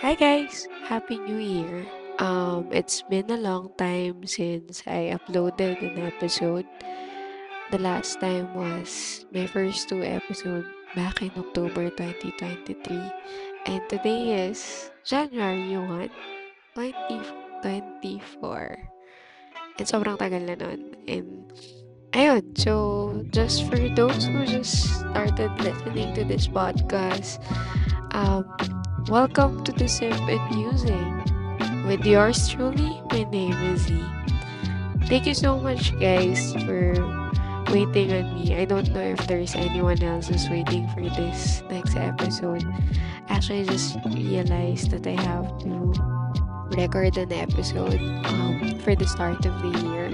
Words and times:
Hi 0.00 0.16
guys! 0.16 0.64
Happy 0.88 1.20
New 1.20 1.36
Year! 1.36 1.84
Um, 2.16 2.72
it's 2.72 3.04
been 3.04 3.28
a 3.28 3.36
long 3.36 3.68
time 3.76 4.24
since 4.24 4.80
I 4.88 5.12
uploaded 5.12 5.84
an 5.84 6.08
episode. 6.08 6.64
The 7.68 7.76
last 7.76 8.16
time 8.16 8.48
was 8.56 9.28
my 9.28 9.44
first 9.44 9.92
two 9.92 10.00
episodes 10.00 10.64
back 10.96 11.20
in 11.20 11.28
October 11.36 11.92
2023. 11.92 12.80
And 13.68 13.84
today 13.92 14.48
is 14.48 14.88
January 15.04 15.76
1, 15.76 16.08
2024. 16.80 17.60
And 19.76 19.84
sobrang 19.84 20.16
tagal 20.16 20.48
na 20.48 20.56
nun. 20.56 20.96
And 21.12 21.52
ayun, 22.16 22.56
so 22.56 22.72
just 23.36 23.68
for 23.68 23.76
those 23.92 24.24
who 24.24 24.48
just 24.48 25.04
started 25.04 25.52
listening 25.60 26.16
to 26.16 26.24
this 26.24 26.48
podcast, 26.48 27.36
um, 28.16 28.48
welcome 29.08 29.64
to 29.64 29.72
the 29.72 29.88
Sip 29.88 30.12
and 30.12 30.56
Musing. 30.56 31.86
With 31.86 32.04
yours 32.04 32.48
truly, 32.48 33.02
my 33.10 33.24
name 33.24 33.52
is 33.72 33.82
Z. 33.82 34.04
Thank 35.06 35.26
you 35.26 35.34
so 35.34 35.58
much, 35.58 35.98
guys, 35.98 36.54
for 36.64 36.94
waiting 37.70 38.12
on 38.12 38.34
me. 38.34 38.54
I 38.56 38.64
don't 38.64 38.90
know 38.92 39.00
if 39.00 39.26
there's 39.26 39.54
anyone 39.54 40.02
else 40.02 40.28
who's 40.28 40.48
waiting 40.48 40.88
for 40.88 41.02
this 41.02 41.62
next 41.70 41.96
episode. 41.96 42.64
Actually, 43.28 43.60
I 43.60 43.64
just 43.64 43.96
realized 44.06 44.90
that 44.90 45.06
I 45.06 45.20
have 45.20 45.58
to 45.60 45.94
record 46.76 47.16
an 47.16 47.32
episode 47.32 48.00
um, 48.26 48.78
for 48.80 48.94
the 48.94 49.06
start 49.06 49.44
of 49.46 49.62
the 49.62 49.78
year. 49.88 50.10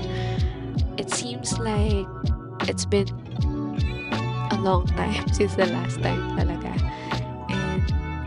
It 0.97 1.11
seems 1.11 1.59
like 1.59 2.07
it's 2.69 2.87
been 2.87 3.09
a 4.51 4.59
long 4.61 4.87
time 4.97 5.29
since 5.29 5.55
the 5.57 5.67
last 5.67 6.01
time 6.03 6.39
talaga. 6.39 6.73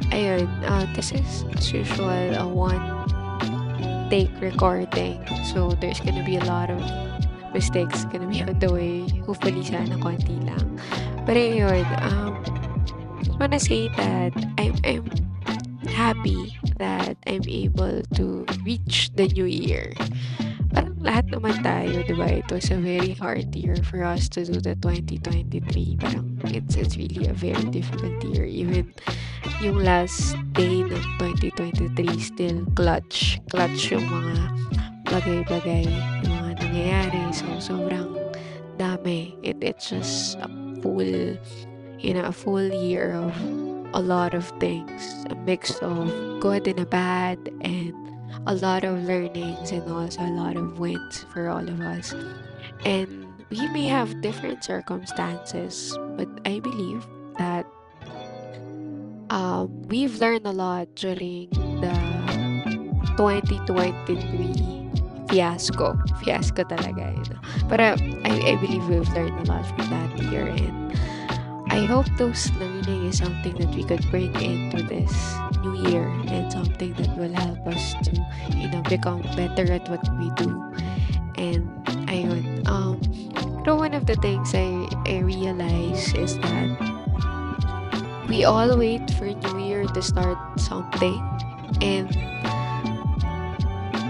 Ayun, 0.10 0.50
uh, 0.66 0.90
this 0.98 1.12
is 1.14 1.46
as 1.54 1.72
usual 1.72 2.10
a 2.34 2.48
one 2.48 2.82
take 4.10 4.34
recording. 4.42 5.22
So 5.54 5.78
there's 5.78 6.02
gonna 6.02 6.26
be 6.26 6.38
a 6.38 6.46
lot 6.46 6.74
of 6.74 6.82
mistakes 7.54 8.06
gonna 8.10 8.28
be 8.28 8.42
on 8.46 8.58
the 8.58 8.74
way. 8.74 9.06
Hopefully 9.30 9.62
sana 9.62 10.02
konti 10.02 10.34
lang. 10.42 10.82
But 11.30 11.38
ayun, 11.38 11.86
um, 12.02 12.42
just 13.22 13.38
wanna 13.38 13.62
say 13.62 13.94
that 14.02 14.34
I'm, 14.58 14.74
I'm 14.82 15.06
happy 15.86 16.58
that 16.82 17.18
I'm 17.30 17.46
able 17.46 18.02
to 18.18 18.46
reach 18.66 19.14
the 19.14 19.30
new 19.30 19.46
year. 19.46 19.94
Parang 20.80 20.96
lahat 21.04 21.26
naman 21.28 21.56
tayo, 21.60 22.08
di 22.08 22.16
ba? 22.16 22.40
It 22.40 22.48
was 22.48 22.72
a 22.72 22.80
very 22.80 23.12
hard 23.12 23.52
year 23.52 23.76
for 23.84 24.00
us 24.00 24.32
to 24.32 24.48
do 24.48 24.64
the 24.64 24.80
2023. 24.80 26.00
Parang 26.00 26.40
it's, 26.56 26.80
it's 26.80 26.96
really 26.96 27.28
a 27.28 27.36
very 27.36 27.68
difficult 27.68 28.16
year. 28.32 28.48
Even 28.48 28.88
yung 29.60 29.84
last 29.84 30.40
day 30.56 30.80
ng 30.88 31.04
2023 31.20 31.92
still 32.24 32.64
clutch. 32.80 33.44
Clutch 33.52 33.92
yung 33.92 34.08
mga 34.08 34.36
bagay-bagay, 35.12 35.84
yung 36.24 36.32
mga 36.48 36.52
nangyayari. 36.64 37.24
So, 37.36 37.44
sobrang 37.60 38.16
dami. 38.80 39.36
It, 39.44 39.60
it's 39.60 39.92
just 39.92 40.40
a 40.40 40.48
full, 40.80 41.36
you 42.00 42.12
know, 42.16 42.24
a 42.24 42.32
full 42.32 42.72
year 42.72 43.20
of 43.20 43.36
a 43.92 44.00
lot 44.00 44.32
of 44.32 44.48
things. 44.64 45.28
A 45.28 45.36
mix 45.44 45.76
of 45.84 46.08
good 46.40 46.72
and 46.72 46.80
a 46.80 46.88
bad 46.88 47.52
and 47.68 48.09
a 48.46 48.56
lot 48.56 48.84
of 48.84 49.04
learnings 49.04 49.72
and 49.72 49.84
also 49.92 50.22
a 50.22 50.34
lot 50.34 50.56
of 50.56 50.80
wins 50.80 51.26
for 51.34 51.50
all 51.50 51.68
of 51.68 51.82
us. 51.82 52.14
And 52.86 53.28
we 53.50 53.68
may 53.70 53.86
have 53.88 54.22
different 54.22 54.64
circumstances, 54.64 55.98
but 56.16 56.28
I 56.46 56.60
believe 56.60 57.06
that 57.38 57.66
um, 59.30 59.82
we've 59.88 60.20
learned 60.20 60.46
a 60.46 60.52
lot 60.52 60.94
during 60.96 61.50
the 61.82 61.94
2023 63.18 64.80
fiasco. 65.30 65.98
Fiasco 66.24 66.64
talaga. 66.64 67.14
You 67.14 67.34
know? 67.34 67.42
But 67.70 67.80
uh, 67.80 67.98
I, 68.26 68.54
I 68.54 68.56
believe 68.58 68.86
we've 68.90 69.10
learned 69.14 69.48
a 69.48 69.52
lot 69.52 69.66
from 69.66 69.90
that 69.90 70.10
year 70.32 70.48
and 70.48 70.89
I 71.80 71.86
hope 71.88 72.12
those 72.18 72.52
learning 72.60 73.08
is 73.08 73.20
something 73.20 73.56
that 73.56 73.72
we 73.72 73.88
could 73.88 74.04
bring 74.12 74.36
into 74.36 74.84
this 74.84 75.16
new 75.64 75.80
year 75.88 76.04
and 76.28 76.52
something 76.52 76.92
that 77.00 77.16
will 77.16 77.32
help 77.32 77.66
us 77.72 77.96
to, 78.04 78.12
you 78.52 78.68
know, 78.68 78.84
become 78.84 79.24
better 79.40 79.64
at 79.72 79.88
what 79.88 80.04
we 80.20 80.28
do. 80.36 80.60
And 81.40 81.72
ayun, 82.12 82.68
um, 82.68 83.00
pero 83.64 83.80
one 83.80 83.96
of 83.96 84.12
the 84.12 84.20
things 84.20 84.52
I, 84.52 84.92
I 85.08 85.24
realize 85.24 86.12
is 86.20 86.36
that 86.44 86.68
we 88.28 88.44
all 88.44 88.76
wait 88.76 89.08
for 89.16 89.32
New 89.32 89.64
Year 89.64 89.88
to 89.88 90.02
start 90.04 90.36
something 90.60 91.24
and 91.80 92.12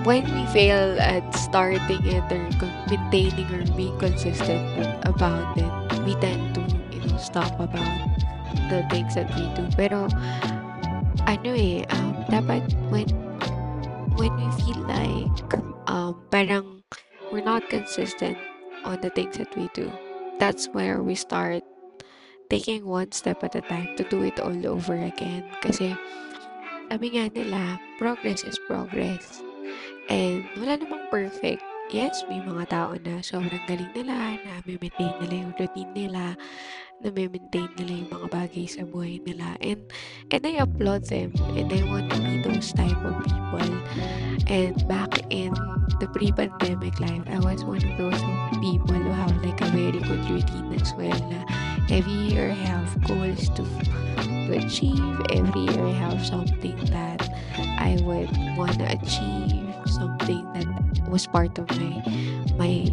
when 0.10 0.26
we 0.26 0.42
fail 0.50 0.98
at 0.98 1.22
starting 1.38 2.02
it 2.02 2.26
or 2.34 2.50
maintaining 2.90 3.46
or 3.54 3.62
being 3.78 3.94
consistent 4.00 4.66
about 5.06 5.54
it, 5.54 5.70
we 6.02 6.16
tend 6.18 6.56
to 6.56 6.59
stop 7.20 7.54
about 7.60 8.00
the 8.72 8.86
things 8.90 9.16
that 9.16 9.30
we 9.36 9.46
do. 9.54 9.68
Pero, 9.76 10.08
ano 11.28 11.52
eh, 11.54 11.86
um, 11.92 12.16
dapat 12.32 12.64
when, 12.90 13.08
when 14.16 14.34
we 14.40 14.48
feel 14.64 14.80
like, 14.88 15.50
um, 15.88 16.18
parang 16.32 16.84
we're 17.32 17.46
not 17.46 17.68
consistent 17.70 18.38
on 18.84 19.02
the 19.02 19.12
things 19.12 19.38
that 19.38 19.52
we 19.54 19.70
do, 19.76 19.92
that's 20.40 20.72
where 20.72 21.04
we 21.04 21.14
start 21.14 21.62
taking 22.50 22.88
one 22.88 23.12
step 23.12 23.44
at 23.44 23.54
a 23.54 23.62
time 23.62 23.94
to 23.98 24.04
do 24.10 24.24
it 24.24 24.40
all 24.40 24.58
over 24.66 24.96
again. 24.96 25.46
Kasi, 25.62 25.94
sabi 26.90 27.14
nga 27.14 27.30
nila, 27.30 27.78
progress 28.02 28.42
is 28.42 28.58
progress. 28.66 29.44
And 30.10 30.50
wala 30.58 30.82
namang 30.82 31.14
perfect 31.14 31.62
yes, 31.90 32.22
may 32.30 32.38
mga 32.42 32.70
tao 32.70 32.94
na 33.02 33.22
sobrang 33.22 33.62
galing 33.66 33.90
nila, 33.98 34.38
na 34.46 34.62
maintain 34.66 35.14
nila 35.22 35.36
yung 35.46 35.54
routine 35.58 35.92
nila, 35.94 36.38
na 37.00 37.12
maintain 37.16 37.72
nila 37.80 38.04
yung 38.04 38.12
mga 38.12 38.28
bagay 38.28 38.66
sa 38.68 38.84
buhay 38.84 39.24
nila. 39.24 39.56
And, 39.64 39.82
and 40.32 40.42
I 40.44 40.60
applaud 40.60 41.08
them, 41.08 41.32
and 41.56 41.72
I 41.72 41.82
want 41.88 42.12
to 42.12 42.20
be 42.20 42.44
those 42.44 42.76
type 42.76 43.00
of 43.04 43.16
people. 43.24 43.72
And 44.50 44.76
back 44.88 45.24
in 45.30 45.54
the 46.00 46.08
pre-pandemic 46.12 47.00
life, 47.00 47.24
I 47.28 47.40
was 47.40 47.64
one 47.64 47.84
of 47.84 47.94
those 47.96 48.20
people 48.60 48.96
who 48.96 49.12
have 49.12 49.36
like 49.44 49.62
a 49.62 49.70
very 49.72 50.00
good 50.00 50.24
routine 50.28 50.74
as 50.76 50.92
well. 50.96 51.20
Na 51.30 51.44
every 51.90 52.34
year 52.34 52.52
I 52.52 52.60
have 52.68 52.90
goals 53.06 53.50
to, 53.56 53.64
to 54.26 54.52
achieve. 54.58 55.16
Every 55.32 55.70
year 55.70 55.86
I 55.86 55.96
have 55.96 56.26
something 56.26 56.78
that 56.92 57.30
I 57.58 58.00
would 58.02 58.32
want 58.58 58.80
to 58.80 58.88
achieve. 58.90 59.70
Something 59.86 60.46
that 60.54 60.68
was 61.10 61.26
part 61.26 61.58
of 61.58 61.66
my 61.78 61.98
my 62.58 62.86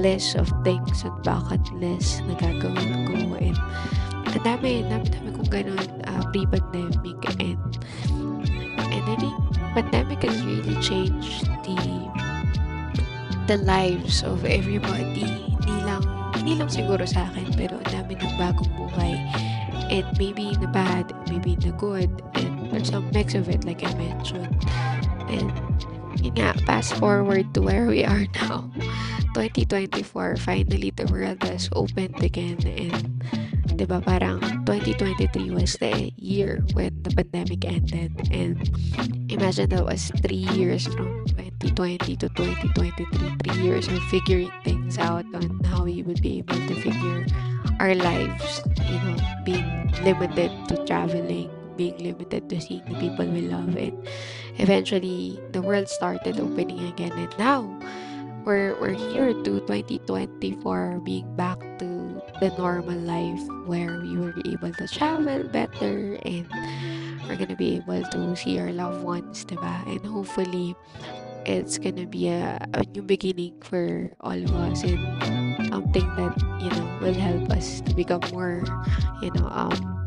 list 0.00 0.36
of 0.36 0.48
things 0.64 1.04
and 1.04 1.12
bucket 1.22 1.60
list 1.76 2.24
na 2.24 2.32
gagawin 2.40 2.99
ang 4.40 4.56
dami, 4.56 4.80
dami, 4.88 5.04
dami 5.12 5.28
kong 5.36 5.50
ganun 5.52 5.84
uh, 6.08 6.24
pre-pandemic 6.32 7.20
and 7.44 7.60
and 8.88 9.04
I 9.04 9.16
think 9.20 9.36
pandemic 9.76 10.24
has 10.24 10.40
really 10.48 10.80
changed 10.80 11.44
the 11.68 11.76
the 13.44 13.60
lives 13.68 14.24
of 14.24 14.48
everybody 14.48 15.28
hindi 15.28 15.76
lang 15.84 16.00
hindi 16.40 16.56
lang 16.56 16.72
siguro 16.72 17.04
sa 17.04 17.28
akin 17.28 17.52
pero 17.52 17.76
ang 17.84 17.88
dami 17.92 18.16
ng 18.16 18.34
bagong 18.40 18.72
buhay 18.80 19.20
and 19.92 20.08
maybe 20.16 20.56
in 20.56 20.58
the 20.64 20.72
bad 20.72 21.12
maybe 21.28 21.52
in 21.52 21.60
the 21.60 21.76
good 21.76 22.08
and 22.40 22.72
there's 22.72 22.96
a 22.96 23.00
mix 23.12 23.36
of 23.36 23.44
it 23.52 23.68
like 23.68 23.84
I 23.84 23.92
mentioned 24.00 24.56
and 25.28 25.52
yun 26.24 26.32
nga, 26.36 26.56
fast 26.64 26.96
forward 26.96 27.48
to 27.56 27.64
where 27.64 27.88
we 27.88 28.04
are 28.04 28.28
now. 28.44 28.68
2024, 29.32 30.36
finally 30.36 30.90
the 30.92 31.06
world 31.08 31.40
has 31.44 31.70
opened 31.72 32.18
again 32.20 32.60
and 32.66 33.24
'di 33.80 33.88
ba 33.88 33.96
parang 34.04 34.36
2023 34.68 35.56
was 35.56 35.80
the 35.80 36.12
year 36.20 36.60
when 36.76 36.92
the 37.00 37.08
pandemic 37.16 37.64
ended 37.64 38.12
and 38.28 38.60
imagine 39.32 39.72
that 39.72 39.80
was 39.80 40.12
three 40.20 40.44
years 40.52 40.84
from 40.84 41.24
2020 41.64 41.96
to 42.20 42.28
2023 42.76 43.08
three 43.40 43.60
years 43.64 43.88
of 43.88 43.96
figuring 44.12 44.52
things 44.68 45.00
out 45.00 45.24
on 45.32 45.48
how 45.64 45.80
we 45.80 46.04
would 46.04 46.20
be 46.20 46.44
able 46.44 46.60
to 46.68 46.76
figure 46.84 47.24
our 47.80 47.96
lives 47.96 48.60
you 48.84 49.00
know 49.00 49.16
being 49.48 49.64
limited 50.04 50.52
to 50.68 50.76
traveling 50.84 51.48
being 51.80 51.96
limited 52.04 52.52
to 52.52 52.60
seeing 52.60 52.84
the 52.84 53.00
people 53.00 53.24
we 53.32 53.48
love 53.48 53.72
and 53.80 53.96
eventually 54.60 55.40
the 55.56 55.62
world 55.64 55.88
started 55.88 56.36
opening 56.36 56.84
again 56.92 57.16
and 57.16 57.32
now 57.40 57.64
we're 58.44 58.76
we're 58.76 58.92
here 58.92 59.32
to 59.32 59.64
2024 59.64 61.00
being 61.00 61.24
back 61.32 61.56
to 61.80 61.89
the 62.40 62.50
normal 62.56 62.98
life 63.04 63.40
where 63.66 64.00
we 64.00 64.16
were 64.16 64.34
able 64.44 64.72
to 64.72 64.88
travel 64.88 65.44
better 65.52 66.18
and 66.24 66.48
we're 67.28 67.36
gonna 67.36 67.56
be 67.56 67.76
able 67.76 68.02
to 68.10 68.34
see 68.36 68.58
our 68.58 68.72
loved 68.72 69.04
ones 69.04 69.44
diba? 69.44 69.86
and 69.86 70.00
hopefully 70.04 70.74
it's 71.46 71.78
gonna 71.78 72.06
be 72.06 72.28
a, 72.28 72.58
a 72.74 72.82
new 72.96 73.02
beginning 73.02 73.54
for 73.60 74.10
all 74.20 74.36
of 74.36 74.52
us 74.68 74.82
and 74.84 75.00
something 75.68 76.08
that 76.16 76.34
you 76.60 76.70
know 76.72 76.88
will 77.00 77.14
help 77.14 77.50
us 77.52 77.80
to 77.82 77.94
become 77.94 78.20
more 78.32 78.64
you 79.22 79.30
know 79.36 79.48
um 79.52 80.00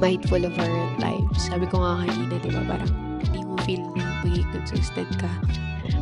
mindful 0.00 0.44
of 0.44 0.58
our 0.58 0.98
lives. 0.98 1.48
Sabi 1.48 1.66
ko 1.70 1.80
nga 1.80 2.04
kanina, 2.04 2.36
di 2.42 2.50
ba, 2.52 2.62
parang 2.66 2.92
hindi 3.22 3.40
mo 3.46 3.56
feel 3.64 3.82
na 3.96 4.20
magiging 4.22 4.50
consistent 4.52 5.10
ka. 5.16 5.30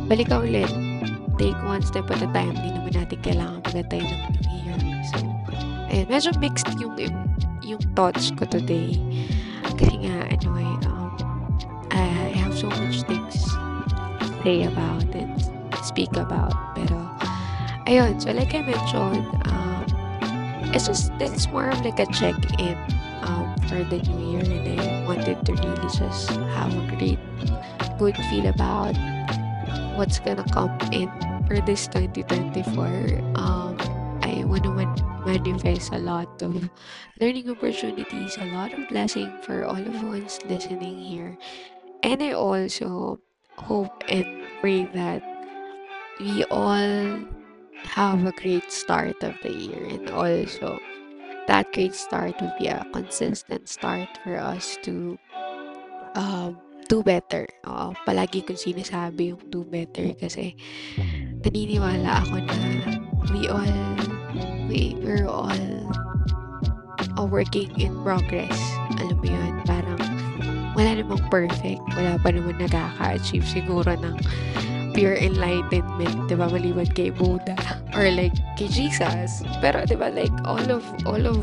Balik 0.09 0.29
ka 0.29 0.41
ulit. 0.41 0.71
Take 1.35 1.57
one 1.67 1.83
step 1.83 2.07
at 2.11 2.23
a 2.23 2.29
time. 2.31 2.55
Hindi 2.55 2.75
naman 2.75 2.93
natin 2.95 3.19
kailangan 3.21 3.59
magatay 3.67 4.01
ng 4.03 4.21
year. 4.63 4.75
So, 5.13 5.34
ayun, 5.95 6.07
medyo 6.11 6.31
mixed 6.43 6.67
yung, 6.75 6.99
yung, 7.63 7.79
thoughts 7.95 8.35
ko 8.35 8.43
today. 8.43 8.99
Kasi 9.79 10.03
nga, 10.03 10.27
ano 10.27 10.49
eh, 10.59 10.75
um, 10.91 11.11
I 11.95 12.35
have 12.35 12.51
so 12.51 12.67
much 12.67 13.07
things 13.07 13.47
to 14.19 14.27
say 14.43 14.67
about 14.67 15.07
and 15.15 15.39
speak 15.79 16.11
about. 16.19 16.51
Pero, 16.75 16.99
ayun, 17.87 18.19
so 18.19 18.35
like 18.35 18.51
I 18.51 18.67
mentioned, 18.67 19.23
um, 19.47 19.87
it's 20.75 20.91
just, 20.91 21.15
it's 21.23 21.47
more 21.47 21.71
of 21.71 21.79
like 21.87 22.03
a 22.03 22.07
check-in 22.11 22.75
um, 23.23 23.55
for 23.71 23.79
the 23.87 24.03
new 24.11 24.35
year 24.35 24.43
and 24.43 24.67
I 24.75 25.07
wanted 25.07 25.39
to 25.47 25.51
really 25.55 25.89
just 25.95 26.35
have 26.59 26.75
a 26.75 26.83
great, 26.99 27.19
good 27.95 28.19
feel 28.27 28.51
about 28.51 28.99
what's 29.95 30.19
gonna 30.19 30.43
come 30.51 30.75
in 30.91 31.07
for 31.47 31.63
this 31.63 31.87
2024. 31.87 32.83
Um, 33.39 33.79
I 34.19 34.43
wanna 34.43 34.75
man- 34.75 35.04
manifest 35.25 35.91
a 35.93 35.99
lot 35.99 36.29
of 36.41 36.69
learning 37.19 37.49
opportunities, 37.49 38.37
a 38.37 38.45
lot 38.53 38.73
of 38.73 38.87
blessing 38.87 39.33
for 39.41 39.65
all 39.65 39.81
of 39.81 39.95
us 40.13 40.39
listening 40.45 41.01
here. 41.01 41.37
And 42.03 42.21
I 42.21 42.31
also 42.33 43.19
hope 43.57 44.03
and 44.07 44.25
pray 44.61 44.85
that 44.93 45.23
we 46.19 46.45
all 46.45 47.19
have 47.83 48.25
a 48.25 48.31
great 48.31 48.71
start 48.71 49.21
of 49.23 49.35
the 49.41 49.51
year 49.51 49.83
and 49.89 50.09
also 50.09 50.79
that 51.47 51.71
great 51.73 51.93
start 51.93 52.39
will 52.41 52.53
be 52.57 52.67
a 52.67 52.85
consistent 52.93 53.69
start 53.69 54.09
for 54.23 54.37
us 54.37 54.77
to 54.83 55.17
um, 56.15 56.57
do 56.89 57.03
better. 57.03 57.45
Oo, 57.65 57.93
palagi 58.05 58.45
kong 58.45 58.57
sinasabi 58.57 59.33
yung 59.33 59.41
do 59.49 59.61
better 59.65 60.13
kasi 60.17 60.57
naniniwala 61.45 62.25
ako 62.25 62.41
na 62.41 62.57
we 63.33 63.45
all 63.49 64.24
we 64.67 64.97
we're 65.01 65.27
all 65.27 65.53
a 67.17 67.23
working 67.23 67.71
in 67.79 67.95
progress. 68.03 68.55
Alam 68.99 69.17
mo 69.19 69.25
yun, 69.27 69.53
parang 69.63 69.99
wala 70.75 70.99
namang 70.99 71.23
perfect. 71.31 71.81
Wala 71.95 72.19
pa 72.19 72.29
naman 72.35 72.59
nakaka-achieve 72.59 73.47
siguro 73.47 73.95
ng 73.95 74.19
pure 74.91 75.15
enlightenment, 75.19 76.27
'di 76.27 76.35
ba? 76.35 76.47
Maliban 76.47 76.87
kay 76.91 77.11
Buddha 77.11 77.55
or 77.97 78.07
like 78.11 78.35
kay 78.59 78.67
Jesus. 78.67 79.43
Pero 79.63 79.83
'di 79.83 79.95
ba 79.95 80.11
like 80.11 80.33
all 80.43 80.63
of 80.67 80.83
all 81.07 81.23
of 81.23 81.39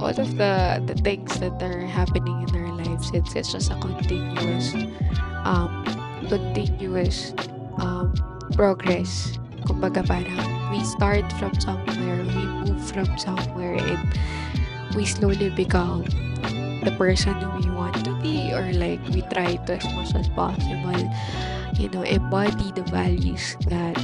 all 0.00 0.14
of 0.14 0.30
the 0.36 0.80
the 0.84 0.96
things 1.04 1.36
that 1.40 1.56
are 1.60 1.84
happening 1.84 2.44
in 2.48 2.50
our 2.56 2.72
lives, 2.76 3.12
it's 3.12 3.36
it's 3.36 3.52
just 3.52 3.72
a 3.72 3.76
continuous 3.80 4.72
um 5.44 5.84
continuous 6.28 7.36
um 7.80 8.12
progress. 8.56 9.36
Kumbaga 9.68 10.00
parang 10.04 10.57
we 10.70 10.84
start 10.84 11.26
from 11.40 11.54
somewhere, 11.60 12.22
we 12.24 12.42
move 12.64 12.82
from 12.90 13.08
somewhere 13.18 13.76
and 13.76 14.02
we 14.94 15.04
slowly 15.04 15.50
become 15.50 16.04
the 16.84 16.94
person 16.96 17.34
we 17.58 17.70
want 17.70 17.96
to 18.04 18.14
be 18.22 18.52
or 18.54 18.72
like 18.74 19.02
we 19.10 19.22
try 19.34 19.56
to 19.66 19.76
as 19.76 19.84
much 19.94 20.14
as 20.14 20.28
possible 20.30 20.94
you 21.78 21.88
know, 21.90 22.02
embody 22.02 22.72
the 22.74 22.82
values 22.90 23.56
that 23.70 23.94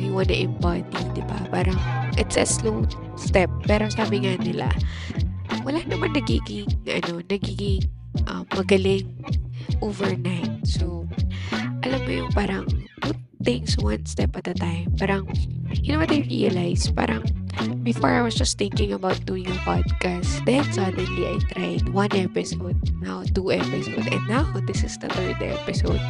we 0.00 0.10
want 0.10 0.32
to 0.32 0.36
embody, 0.36 0.88
di 1.12 1.22
ba? 1.28 1.38
Parang, 1.52 1.76
it's 2.16 2.40
a 2.40 2.48
slow 2.48 2.88
step. 3.20 3.52
Pero 3.68 3.92
sabi 3.92 4.24
nga 4.24 4.40
nila, 4.40 4.72
wala 5.62 5.84
naman 5.84 6.16
nagiging, 6.16 6.72
ano, 6.88 7.20
nagiging 7.28 7.84
uh, 8.24 8.42
magaling 8.56 9.12
overnight. 9.84 10.64
So, 10.64 11.04
alam 11.84 12.00
mo 12.08 12.10
yung 12.24 12.32
parang, 12.32 12.64
put 13.04 13.20
things 13.44 13.76
one 13.76 14.08
step 14.08 14.32
at 14.40 14.48
a 14.48 14.56
time. 14.56 14.88
Parang, 14.96 15.28
you 15.74 15.92
know 15.92 15.98
what 16.00 16.10
I 16.10 16.20
realized? 16.20 16.94
Parang, 16.96 17.24
before 17.82 18.10
I 18.10 18.22
was 18.22 18.34
just 18.34 18.58
thinking 18.58 18.92
about 18.92 19.24
doing 19.26 19.46
a 19.46 19.58
podcast. 19.64 20.44
Then 20.44 20.64
suddenly 20.72 21.26
I 21.26 21.38
tried 21.52 21.88
one 21.90 22.12
episode, 22.14 22.78
now 23.00 23.24
two 23.34 23.52
episodes, 23.52 24.06
and 24.06 24.22
now 24.28 24.44
this 24.66 24.84
is 24.84 24.96
the 24.98 25.08
third 25.08 25.40
episode. 25.42 26.00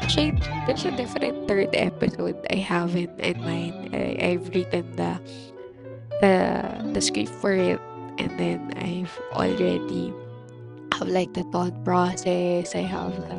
Actually, 0.00 0.38
there's 0.66 0.84
a 0.84 0.94
different 0.94 1.48
third 1.48 1.70
episode 1.74 2.38
I 2.50 2.56
have 2.56 2.94
in, 2.96 3.10
in 3.20 3.40
mind. 3.40 3.94
I, 3.94 4.16
I've 4.20 4.48
written 4.54 4.86
the 4.96 5.20
the 6.20 6.36
the 6.94 7.00
script 7.00 7.30
for 7.30 7.52
it, 7.52 7.80
and 8.18 8.30
then 8.38 8.72
I've 8.76 9.12
already 9.32 10.14
have 10.94 11.08
like 11.08 11.34
the 11.34 11.44
thought 11.50 11.74
process. 11.84 12.74
I 12.74 12.86
have 12.86 13.14
the 13.28 13.38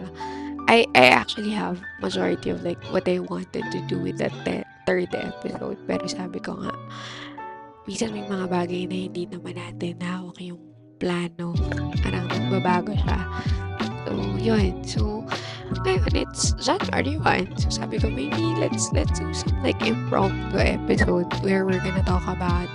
I 0.67 0.85
I 0.95 1.07
actually 1.07 1.51
have 1.51 1.81
majority 2.01 2.49
of 2.49 2.63
like 2.63 2.83
what 2.91 3.07
I 3.07 3.19
wanted 3.19 3.63
to 3.71 3.79
do 3.87 3.99
with 3.99 4.17
that 4.19 4.33
third 4.87 5.11
episode. 5.11 5.77
Pero 5.83 6.07
sabi 6.07 6.39
ko 6.39 6.55
nga, 6.63 6.71
minsan 7.83 8.15
may 8.15 8.23
mga 8.23 8.47
bagay 8.47 8.87
na 8.87 8.97
hindi 9.11 9.27
naman 9.27 9.59
natin 9.59 9.99
hawak 9.99 10.39
yung 10.39 10.63
plano. 10.97 11.51
Parang 11.99 12.31
nagbabago 12.31 12.95
siya. 12.95 13.19
So, 14.07 14.15
yun. 14.39 14.73
So, 14.87 15.27
ngayon, 15.83 16.15
it's 16.15 16.55
January 16.63 17.19
1. 17.19 17.59
So, 17.59 17.83
sabi 17.83 17.99
ko, 17.99 18.07
maybe 18.07 18.55
let's, 18.55 18.87
let's 18.95 19.19
do 19.19 19.27
some 19.35 19.59
like 19.59 19.77
impromptu 19.83 20.55
episode 20.55 21.27
where 21.43 21.67
we're 21.67 21.83
gonna 21.83 22.07
talk 22.07 22.23
about, 22.23 22.71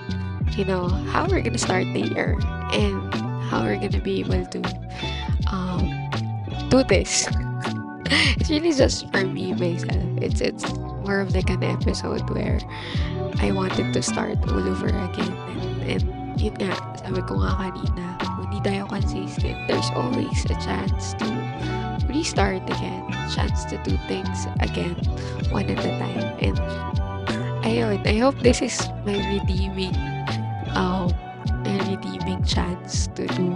you 0.52 0.68
know, 0.68 0.92
how 1.08 1.24
we're 1.24 1.40
gonna 1.40 1.56
start 1.56 1.88
the 1.96 2.04
year 2.12 2.36
and 2.76 3.00
how 3.48 3.64
we're 3.64 3.80
gonna 3.80 4.04
be 4.04 4.20
able 4.20 4.44
to 4.44 4.60
um, 5.48 5.88
do 6.68 6.84
this. 6.84 7.24
it's 8.36 8.52
really 8.52 8.76
just 8.76 9.08
for 9.08 9.24
me, 9.24 9.56
myself. 9.56 10.04
It's, 10.20 10.44
it's 10.44 10.68
more 11.04 11.20
of 11.20 11.34
like 11.34 11.50
an 11.50 11.62
episode 11.62 12.28
where 12.30 12.58
I 13.40 13.50
wanted 13.50 13.92
to 13.92 14.02
start 14.02 14.38
all 14.48 14.62
over 14.62 14.88
again. 14.88 15.34
And, 15.86 16.02
and 16.02 16.40
yun 16.40 16.54
nga, 16.56 16.74
sabi 17.02 17.20
ko 17.26 17.42
nga 17.42 17.52
kanina, 17.58 18.06
hindi 18.40 18.58
tayo 18.62 18.88
consistent, 18.88 19.58
there's 19.68 19.90
always 19.94 20.44
a 20.48 20.56
chance 20.62 21.14
to 21.20 21.26
restart 22.08 22.62
again. 22.64 23.04
Chance 23.32 23.64
to 23.72 23.80
do 23.84 23.96
things 24.08 24.46
again, 24.60 24.96
one 25.50 25.68
at 25.68 25.80
a 25.80 25.92
time. 25.96 26.26
And 26.40 26.56
ayun, 27.64 28.00
I 28.04 28.16
hope 28.20 28.36
this 28.40 28.60
is 28.60 28.76
my 29.08 29.16
redeeming, 29.16 29.96
um, 30.76 31.10
my 31.72 31.88
redeeming 31.88 32.44
chance 32.44 33.08
to 33.16 33.24
do 33.32 33.48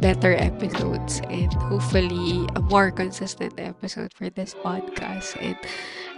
better 0.00 0.32
episodes 0.40 1.20
and 1.28 1.52
hopefully 1.68 2.48
a 2.56 2.60
more 2.60 2.90
consistent 2.90 3.52
episode 3.60 4.12
for 4.14 4.30
this 4.30 4.54
podcast. 4.64 5.36
And 5.36 5.56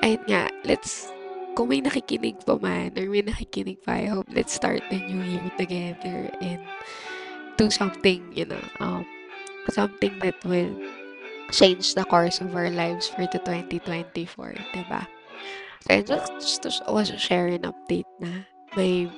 ayun 0.03 0.23
nga, 0.31 0.43
let's 0.63 1.11
kung 1.59 1.75
may 1.75 1.83
nakikinig 1.83 2.47
pa 2.47 2.55
man 2.55 2.95
or 2.95 3.11
may 3.11 3.27
nakikinig 3.27 3.83
pa, 3.83 3.99
I 3.99 4.07
hope 4.07 4.31
let's 4.31 4.55
start 4.55 4.83
the 4.91 5.03
new 5.03 5.23
year 5.27 5.51
together 5.59 6.31
and 6.39 6.63
do 7.59 7.67
something, 7.71 8.31
you 8.31 8.47
know, 8.47 8.63
um, 8.79 9.03
something 9.75 10.15
that 10.23 10.39
will 10.47 10.71
change 11.51 11.99
the 11.99 12.07
course 12.07 12.39
of 12.39 12.55
our 12.55 12.71
lives 12.71 13.11
for 13.11 13.27
the 13.27 13.43
2024, 13.43 14.55
diba? 14.71 15.03
So, 15.83 15.89
and 15.91 16.07
just, 16.07 16.63
just 16.63 16.83
also 16.87 17.17
share 17.17 17.51
an 17.51 17.67
update 17.67 18.07
na 18.23 18.47
my 18.79 19.11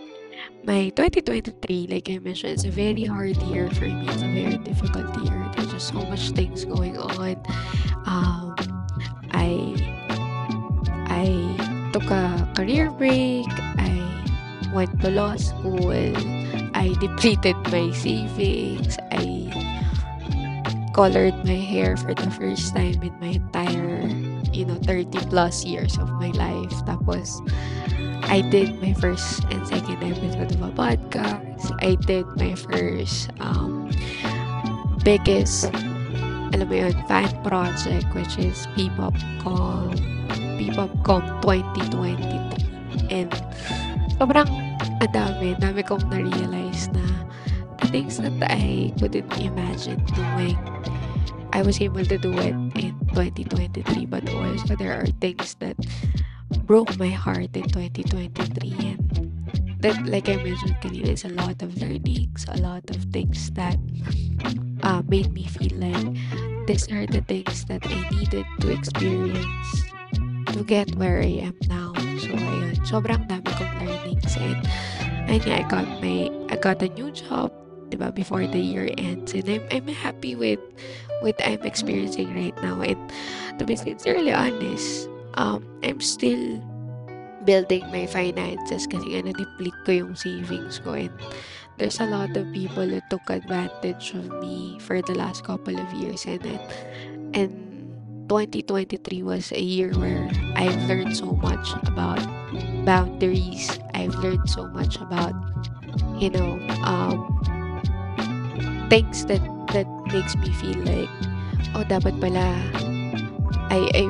my 0.64 0.90
2023, 0.94 1.88
like 1.90 2.08
I 2.10 2.18
mentioned, 2.18 2.52
it's 2.52 2.64
a 2.64 2.70
very 2.70 3.04
hard 3.04 3.36
year 3.50 3.70
for 3.70 3.86
me. 3.86 4.06
It's 4.08 4.22
a 4.22 4.30
very 4.30 4.58
difficult 4.58 5.10
year. 5.24 5.50
There's 5.56 5.72
just 5.72 5.88
so 5.88 6.02
much 6.06 6.30
things 6.30 6.64
going 6.64 6.96
on. 6.98 7.36
Um, 8.06 8.54
I 9.32 9.74
I 11.10 11.90
took 11.92 12.06
a 12.10 12.48
career 12.56 12.90
break. 12.90 13.46
I 13.78 13.90
went 14.72 15.00
to 15.02 15.10
law 15.10 15.36
school. 15.36 15.90
I 16.74 16.94
depleted 17.00 17.56
my 17.70 17.90
savings. 17.92 18.96
I 19.10 19.50
colored 20.94 21.34
my 21.44 21.58
hair 21.58 21.96
for 21.96 22.14
the 22.14 22.30
first 22.30 22.74
time 22.76 23.02
in 23.02 23.14
my 23.20 23.40
entire, 23.40 24.08
you 24.52 24.64
know, 24.64 24.76
30 24.84 25.18
plus 25.32 25.64
years 25.64 25.98
of 25.98 26.08
my 26.20 26.30
life. 26.36 26.72
Tapos, 26.84 27.40
I 28.28 28.40
did 28.40 28.80
my 28.80 28.94
first 28.94 29.44
and 29.50 29.66
second 29.66 30.02
episode 30.04 30.52
of 30.54 30.62
a 30.62 30.70
podcast. 30.72 31.72
I 31.82 31.96
did 32.06 32.26
my 32.36 32.54
first 32.54 33.30
um, 33.40 33.90
biggest, 35.04 35.68
alam 36.54 36.68
mo 36.68 36.74
yun, 36.74 36.96
fan 37.10 37.28
project, 37.42 38.06
which 38.14 38.38
is 38.38 38.68
P-Pop.com, 38.76 39.96
P-Pop.com 40.56 41.22
2023. 41.42 43.10
And 43.10 43.32
sobrang 44.16 44.48
ang 45.02 45.10
dami, 45.10 45.82
kong 45.82 46.06
na-realize 46.08 46.88
na 46.94 47.02
things 47.90 48.16
that 48.22 48.32
I 48.40 48.94
couldn't 48.96 49.28
imagine 49.36 50.00
doing, 50.14 50.56
I 51.52 51.62
was 51.62 51.80
able 51.80 52.04
to 52.04 52.18
do 52.18 52.32
it 52.32 52.56
in 52.80 52.96
2023. 53.12 54.06
But 54.06 54.28
also, 54.32 54.76
there 54.76 54.96
are 54.96 55.06
things 55.20 55.54
that 55.60 55.76
broke 56.64 56.96
my 56.98 57.08
heart 57.08 57.56
in 57.56 57.68
2023 57.68 58.72
and 58.80 59.02
that 59.80 59.98
like 60.06 60.28
I 60.28 60.36
mentioned 60.36 60.76
kanina 60.80 61.12
is 61.12 61.24
a 61.24 61.32
lot 61.34 61.60
of 61.62 61.76
learnings, 61.80 62.46
a 62.48 62.58
lot 62.60 62.88
of 62.88 63.02
things 63.10 63.50
that 63.58 63.76
uh, 64.82 65.02
made 65.08 65.32
me 65.32 65.44
feel 65.46 65.74
like 65.76 66.16
these 66.66 66.86
are 66.92 67.06
the 67.06 67.20
things 67.26 67.64
that 67.66 67.82
I 67.84 68.08
needed 68.14 68.46
to 68.60 68.70
experience 68.70 69.84
to 70.54 70.62
get 70.64 70.94
where 70.94 71.18
I 71.20 71.50
am 71.50 71.56
now. 71.66 71.92
So 72.22 72.30
ayun, 72.30 72.78
sobrang 72.86 73.26
dami 73.26 73.50
kong 73.58 73.74
learnings 73.82 74.36
and 74.38 74.60
ayun 75.26 75.42
nga, 75.50 75.54
I 75.60 75.64
got 75.66 75.86
my 75.98 76.30
I 76.52 76.56
got 76.60 76.78
a 76.84 76.88
new 76.92 77.10
job 77.10 77.50
diba, 77.92 78.14
before 78.14 78.46
the 78.46 78.58
year 78.58 78.88
ends. 78.96 79.34
And 79.34 79.48
I'm, 79.48 79.64
I'm 79.70 79.88
happy 79.88 80.34
with 80.34 80.60
what 81.20 81.36
I'm 81.44 81.62
experiencing 81.62 82.34
right 82.34 82.56
now. 82.62 82.80
And 82.80 82.98
to 83.58 83.64
be 83.64 83.76
sincerely 83.76 84.32
honest 84.32 85.08
um, 85.34 85.64
I'm 85.82 86.00
still 86.00 86.60
building 87.44 87.82
my 87.90 88.06
finances 88.06 88.86
kasi 88.86 89.02
nga 89.18 89.26
na-deplete 89.26 89.80
ko 89.84 89.90
yung 89.92 90.14
savings 90.14 90.78
ko. 90.78 90.94
And 90.94 91.12
there's 91.78 91.98
a 91.98 92.06
lot 92.06 92.36
of 92.36 92.46
people 92.54 92.86
who 92.86 93.00
took 93.10 93.26
advantage 93.30 94.14
of 94.14 94.28
me 94.38 94.78
for 94.78 95.02
the 95.02 95.14
last 95.14 95.42
couple 95.44 95.74
of 95.74 95.88
years. 95.98 96.24
And 96.26 96.40
then 96.42 96.60
and 97.34 97.52
2023 98.28 99.22
was 99.22 99.52
a 99.52 99.60
year 99.60 99.92
where 99.98 100.30
I've 100.54 100.78
learned 100.86 101.16
so 101.16 101.34
much 101.42 101.74
about 101.84 102.22
boundaries. 102.86 103.78
I've 103.94 104.14
learned 104.22 104.48
so 104.48 104.68
much 104.70 104.96
about 104.96 105.34
you 106.22 106.30
know 106.30 106.56
um, 106.86 107.31
things 108.92 109.24
that 109.24 109.40
that 109.72 109.88
makes 110.12 110.36
me 110.36 110.52
feel 110.60 110.76
like 110.84 111.08
oh 111.72 111.80
dapat 111.88 112.12
pala 112.20 112.60
I 113.72 113.80
I 113.96 114.04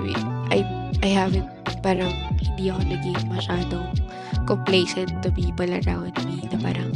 I 0.50 0.58
I 1.06 1.10
haven't 1.14 1.46
parang 1.86 2.10
hindi 2.42 2.66
ako 2.66 2.82
naging 2.90 3.22
masyadong 3.30 3.94
complacent 4.42 5.14
to 5.22 5.30
people 5.30 5.70
around 5.70 6.18
me 6.26 6.50
na 6.50 6.58
parang 6.58 6.90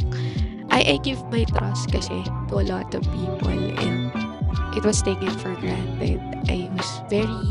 I, 0.67 0.83
I 0.83 0.95
give 0.99 1.23
my 1.31 1.47
trust 1.47 1.87
kasi 1.95 2.27
to 2.51 2.59
a 2.59 2.65
lot 2.67 2.91
of 2.91 3.07
people 3.07 3.55
and 3.55 4.11
it 4.75 4.83
was 4.83 5.01
taken 5.01 5.31
for 5.41 5.55
granted. 5.57 6.21
I 6.51 6.69
was 6.77 7.01
very, 7.09 7.49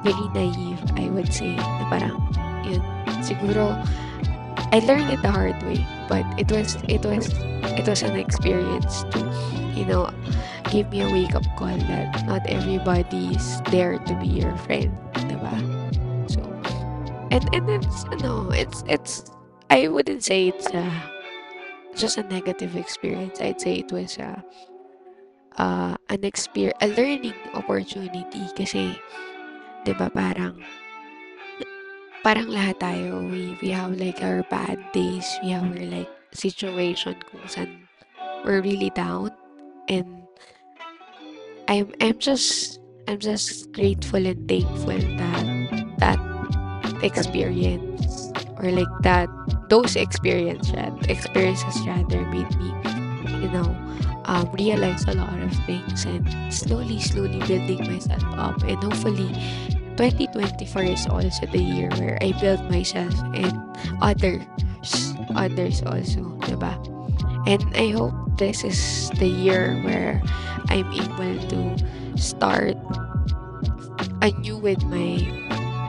very 0.00 0.26
naive, 0.32 0.80
I 0.96 1.12
would 1.12 1.28
say, 1.28 1.52
na 1.52 1.84
parang, 1.92 2.16
yun, 2.64 2.80
siguro, 3.20 3.76
I 4.72 4.80
learned 4.88 5.12
it 5.12 5.20
the 5.20 5.28
hard 5.28 5.60
way, 5.68 5.84
but 6.08 6.24
it 6.40 6.48
was, 6.48 6.80
it 6.88 7.04
was, 7.04 7.28
it 7.76 7.86
was 7.86 8.02
an 8.02 8.16
experience 8.16 9.04
to, 9.12 9.20
you 9.74 9.84
know, 9.84 10.10
give 10.70 10.90
me 10.90 11.02
a 11.02 11.10
wake-up 11.10 11.44
call 11.56 11.76
that 11.88 12.26
not 12.26 12.46
everybody 12.46 13.36
is 13.36 13.60
there 13.70 13.98
to 13.98 14.14
be 14.16 14.26
your 14.26 14.56
friend, 14.68 14.90
diba? 15.14 15.56
So, 16.30 16.40
and, 17.30 17.44
and 17.54 17.68
it's, 17.70 18.04
no, 18.22 18.50
it's, 18.50 18.84
it's, 18.88 19.30
I 19.70 19.88
wouldn't 19.88 20.24
say 20.24 20.48
it's 20.48 20.66
a, 20.72 20.86
just 21.94 22.18
a 22.18 22.22
negative 22.24 22.76
experience. 22.76 23.40
I'd 23.40 23.60
say 23.60 23.80
it 23.80 23.92
was 23.92 24.18
a, 24.18 24.42
uh, 25.58 25.96
an 26.08 26.24
experience, 26.24 26.78
a 26.80 26.88
learning 26.88 27.34
opportunity 27.54 28.44
kasi, 28.56 28.96
'di 29.86 29.94
parang 29.94 30.58
parang 32.26 32.50
lahat 32.50 32.74
tayo 32.82 33.22
we 33.22 33.54
we 33.62 33.70
have 33.70 33.94
like 33.94 34.18
our 34.18 34.42
bad 34.50 34.82
days, 34.90 35.38
we 35.46 35.54
have 35.54 35.62
our 35.62 35.86
like 35.86 36.10
situation 36.36 37.16
kung 37.32 37.48
saan 37.48 37.88
we're 38.44 38.62
really 38.62 38.90
down. 38.94 39.34
And 39.88 40.22
I'm 41.68 41.90
I'm 42.00 42.18
just 42.18 42.78
I'm 43.08 43.18
just 43.18 43.72
grateful 43.72 44.22
and 44.22 44.38
thankful 44.48 45.00
that 45.18 45.46
that 45.98 46.20
experience 47.02 48.30
or 48.58 48.70
like 48.70 48.90
that 49.02 49.28
those 49.68 49.96
experience 49.96 50.70
experiences 51.08 51.76
rather 51.86 52.22
made 52.30 52.50
me 52.56 52.70
you 53.42 53.50
know 53.50 53.68
um, 54.26 54.50
realize 54.58 55.04
a 55.06 55.14
lot 55.14 55.38
of 55.38 55.52
things 55.66 56.04
and 56.04 56.26
slowly 56.52 57.00
slowly 57.00 57.38
building 57.46 57.82
myself 57.86 58.24
up. 58.34 58.62
And 58.62 58.82
hopefully 58.82 59.30
2024 59.96 60.82
is 60.82 61.06
also 61.06 61.46
the 61.46 61.62
year 61.62 61.90
where 61.96 62.18
I 62.20 62.32
build 62.40 62.62
myself 62.70 63.14
and 63.34 63.54
others 64.02 64.42
others 65.34 65.82
also 65.82 66.36
diba? 66.46 66.76
And 67.46 67.62
I 67.74 67.94
hope 67.94 68.14
this 68.38 68.64
is 68.64 69.10
the 69.18 69.28
year 69.28 69.78
where 69.82 70.22
I'm 70.68 70.90
able 70.92 71.38
to 71.50 71.60
start 72.18 72.74
anew 74.22 74.58
with 74.58 74.82
my 74.90 75.22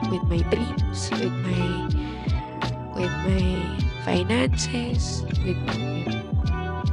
with 0.08 0.24
my 0.30 0.40
dreams 0.48 1.10
with 1.18 1.34
my 1.44 1.66
with 2.94 3.12
my 3.26 3.46
finances 4.06 5.26
with 5.42 5.58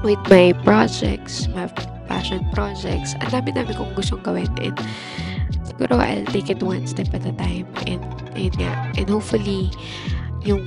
with 0.04 0.22
my 0.30 0.54
projects 0.66 1.48
my 1.54 1.70
passion 2.06 2.46
projects. 2.54 3.14
Ang 3.22 3.30
dami-dami 3.34 3.74
kong 3.76 3.92
gustong 3.98 4.24
gawin 4.24 4.50
and 4.62 4.78
siguro 5.66 6.00
I'll 6.00 6.26
take 6.30 6.50
it 6.50 6.62
one 6.64 6.88
step 6.88 7.12
at 7.14 7.26
a 7.26 7.34
time. 7.36 7.68
And 7.86 8.02
and 8.34 8.54
nga 8.56 8.72
and 8.96 9.08
hopefully 9.10 9.70
yung 10.46 10.64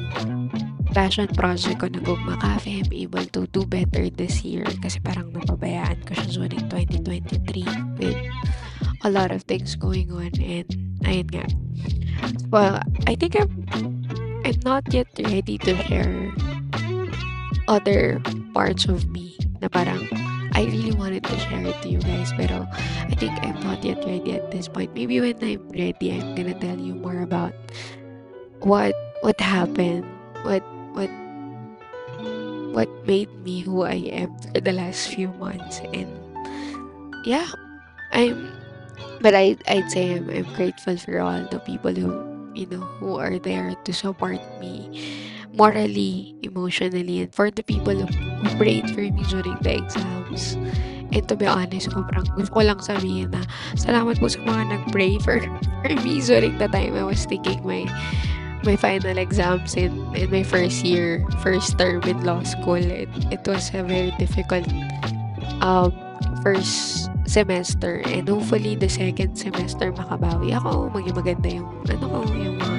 passion 0.93 1.29
project 1.33 1.81
ko 1.81 1.87
na 1.89 2.01
Gugma 2.01 2.41
Cafe, 2.41 2.83
I'm 2.83 2.93
able 2.93 3.27
to 3.37 3.47
do 3.51 3.65
better 3.65 4.09
this 4.11 4.45
year 4.45 4.65
kasi 4.81 5.01
parang 5.01 5.33
napabayaan 5.33 6.03
ko 6.09 6.17
siya 6.17 6.49
during 6.49 6.65
2023 7.05 8.01
with 8.01 8.19
a 9.05 9.11
lot 9.11 9.31
of 9.31 9.45
things 9.45 9.77
going 9.77 10.11
on 10.11 10.33
and 10.41 10.69
ayun 11.07 11.29
nga. 11.31 11.47
Well, 12.51 12.81
I 13.07 13.15
think 13.15 13.39
I'm 13.39 13.53
I'm 14.43 14.61
not 14.65 14.89
yet 14.91 15.09
ready 15.19 15.59
to 15.69 15.77
share 15.87 16.33
other 17.69 18.19
parts 18.57 18.89
of 18.89 19.07
me 19.13 19.37
na 19.61 19.69
parang 19.69 20.09
I 20.57 20.67
really 20.67 20.97
wanted 20.97 21.23
to 21.29 21.37
share 21.47 21.63
it 21.63 21.77
to 21.85 21.89
you 21.93 22.01
guys 22.03 22.33
pero 22.35 22.67
I 23.07 23.15
think 23.15 23.37
I'm 23.45 23.61
not 23.63 23.85
yet 23.85 24.03
ready 24.03 24.35
at 24.35 24.51
this 24.51 24.67
point. 24.67 24.97
Maybe 24.97 25.21
when 25.21 25.39
I'm 25.39 25.63
ready, 25.71 26.17
I'm 26.17 26.35
gonna 26.35 26.57
tell 26.57 26.81
you 26.81 26.97
more 26.97 27.23
about 27.23 27.55
what 28.65 28.97
what 29.23 29.39
happened, 29.39 30.09
what 30.43 30.65
what 30.99 31.11
what 32.75 32.91
made 33.07 33.31
me 33.47 33.63
who 33.63 33.87
I 33.87 34.03
am 34.11 34.35
the 34.51 34.75
last 34.75 35.15
few 35.15 35.31
months. 35.39 35.79
And 35.95 36.11
yeah 37.23 37.47
I'm 38.11 38.51
but 39.23 39.35
I 39.35 39.55
I'd 39.71 39.91
say 39.91 40.19
I'm, 40.19 40.27
I'm 40.31 40.49
grateful 40.59 40.99
for 40.99 41.23
all 41.23 41.47
the 41.47 41.63
people 41.63 41.95
who 41.95 42.11
you 42.55 42.67
know 42.67 42.83
who 42.99 43.15
are 43.19 43.39
there 43.39 43.75
to 43.75 43.93
support 43.95 44.43
me 44.59 44.91
morally 45.55 46.35
emotionally 46.43 47.23
and 47.23 47.35
for 47.35 47.51
the 47.51 47.63
people 47.63 47.95
who, 47.95 48.07
who 48.07 48.49
prayed 48.59 48.87
for 48.91 49.03
me 49.03 49.23
during 49.27 49.59
the 49.63 49.79
exams. 49.79 50.55
And 51.09 51.25
to 51.27 51.35
be 51.35 51.49
honest 51.49 51.89
sobrang 51.89 52.29
gusto 52.37 52.53
ko 52.53 52.61
lang 52.63 52.79
sabihin 52.85 53.33
na 53.33 53.43
salamat 53.75 54.21
po 54.21 54.29
sa 54.29 54.45
mga 54.45 54.63
nag-pray 54.71 55.17
for, 55.25 55.41
for 55.83 55.95
me 56.05 56.21
during 56.21 56.61
the 56.61 56.69
time 56.69 56.95
I 56.95 57.03
was 57.03 57.25
taking 57.25 57.65
my 57.65 57.89
my 58.65 58.77
final 58.77 59.17
exams 59.19 59.75
in, 59.75 59.93
in 60.15 60.31
my 60.31 60.43
first 60.43 60.85
year, 60.85 61.25
first 61.43 61.79
term 61.79 62.03
in 62.05 62.25
law 62.25 62.43
school. 62.43 62.81
It, 62.81 63.09
it 63.31 63.47
was 63.47 63.71
a 63.75 63.83
very 63.83 64.13
difficult 64.19 64.67
um, 65.63 65.95
first 66.43 67.11
semester 67.29 68.01
and 68.09 68.29
hopefully 68.29 68.75
the 68.75 68.89
second 68.89 69.37
semester 69.37 69.93
makabawi 69.93 70.57
ako, 70.57 70.89
maging 70.91 71.17
maganda 71.17 71.49
yung 71.61 71.69
ano 71.87 72.05
ko, 72.09 72.19
yung 72.33 72.57
mga 72.57 72.79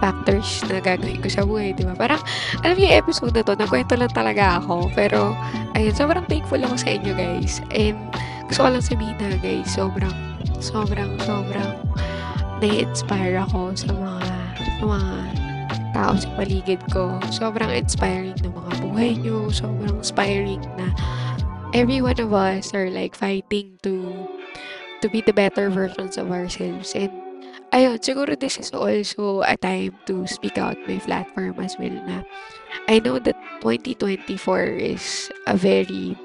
factors 0.00 0.64
na 0.66 0.80
gagawin 0.80 1.20
ko 1.20 1.28
sa 1.28 1.44
buhay, 1.44 1.76
di 1.76 1.84
ba? 1.84 1.92
Parang, 1.92 2.18
alam 2.64 2.74
niyo, 2.74 2.88
episode 2.96 3.36
na 3.36 3.44
to, 3.44 3.52
nagkwento 3.52 3.94
lang 4.00 4.08
talaga 4.10 4.56
ako. 4.56 4.88
Pero, 4.96 5.36
ayun, 5.76 5.92
sobrang 5.92 6.24
thankful 6.24 6.56
ako 6.56 6.74
sa 6.80 6.96
inyo, 6.96 7.12
guys. 7.12 7.60
And, 7.76 8.00
gusto 8.48 8.64
ko 8.64 8.68
lang 8.72 8.80
sabihin 8.80 9.16
na, 9.20 9.36
guys, 9.36 9.68
sobrang, 9.68 10.16
sobrang, 10.58 11.20
sobrang 11.20 11.84
na-inspire 12.64 13.44
ako 13.44 13.76
sa 13.76 13.92
mga 13.92 14.39
mga 14.80 15.00
tao 15.92 16.12
sa 16.16 16.28
paligid 16.38 16.80
ko. 16.90 17.18
Sobrang 17.30 17.70
inspiring 17.74 18.36
ng 18.40 18.54
mga 18.54 18.72
buhay 18.82 19.12
nyo. 19.20 19.50
Sobrang 19.52 20.00
inspiring 20.00 20.62
na 20.78 20.92
every 21.72 22.02
one 22.02 22.18
of 22.18 22.32
us 22.32 22.74
are 22.74 22.90
like 22.90 23.14
fighting 23.14 23.78
to 23.82 24.26
to 25.00 25.06
be 25.08 25.20
the 25.20 25.34
better 25.34 25.70
versions 25.70 26.18
of 26.18 26.30
ourselves. 26.30 26.94
And 26.94 27.12
ayun, 27.72 28.02
siguro 28.02 28.38
this 28.38 28.58
is 28.58 28.70
also 28.74 29.42
a 29.46 29.56
time 29.56 29.96
to 30.06 30.26
speak 30.26 30.58
out 30.58 30.76
my 30.86 30.98
platform 30.98 31.58
as 31.62 31.76
well 31.78 31.94
na 32.06 32.22
I 32.86 32.98
know 33.00 33.18
that 33.22 33.38
2024 33.62 34.36
is 34.78 35.30
a 35.46 35.56
very 35.56 36.18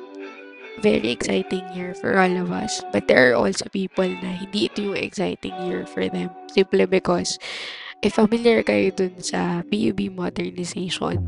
very 0.84 1.12
exciting 1.12 1.64
year 1.72 1.96
for 1.96 2.20
all 2.20 2.36
of 2.36 2.52
us. 2.52 2.84
But 2.92 3.08
there 3.08 3.32
are 3.32 3.36
also 3.36 3.66
people 3.72 4.08
na 4.08 4.36
hindi 4.44 4.68
ito 4.68 4.92
yung 4.92 5.00
exciting 5.00 5.56
year 5.64 5.88
for 5.88 6.08
them. 6.12 6.30
Simply 6.52 6.84
because 6.84 7.40
if 8.02 8.16
familiar 8.16 8.64
kayo 8.64 8.92
dun 8.96 9.16
sa 9.20 9.64
PUB 9.68 10.12
modernization, 10.14 11.22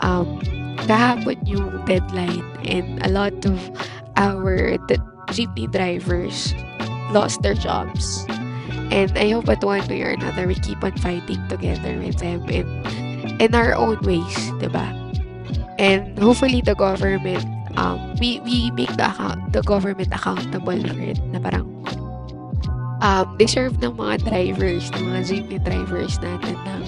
um, 0.00 0.40
kahapon 0.86 1.38
yung 1.44 1.82
deadline 1.84 2.44
and 2.64 3.00
a 3.04 3.10
lot 3.10 3.34
of 3.44 3.58
our 4.16 4.76
the 4.88 4.96
jeepney 5.34 5.68
drivers 5.70 6.54
lost 7.12 7.42
their 7.42 7.56
jobs. 7.56 8.24
And 8.88 9.12
I 9.20 9.36
hope 9.36 9.48
at 9.52 9.60
one 9.60 9.84
way 9.88 10.00
or 10.00 10.16
another 10.16 10.48
we 10.48 10.56
keep 10.56 10.80
on 10.80 10.96
fighting 10.96 11.40
together 11.48 12.00
with 12.00 12.18
them 12.18 12.48
in, 12.48 12.64
in 13.36 13.52
our 13.52 13.76
own 13.76 14.00
ways, 14.00 14.36
diba? 14.56 14.88
And 15.76 16.16
hopefully 16.18 16.64
the 16.64 16.74
government 16.74 17.44
um 17.78 18.16
we 18.18 18.40
we 18.42 18.72
make 18.74 18.90
the 18.98 19.06
account 19.06 19.52
the 19.54 19.62
government 19.62 20.10
accountable 20.10 20.80
for 20.82 20.98
it 20.98 21.20
na 21.30 21.38
parang 21.38 21.68
um 22.98 23.26
deserve 23.38 23.74
ng 23.78 23.94
mga 23.94 24.26
drivers, 24.26 24.90
ng 24.94 25.02
mga 25.12 25.20
jeepney 25.26 25.60
drivers 25.62 26.18
natin 26.18 26.56
ng 26.66 26.82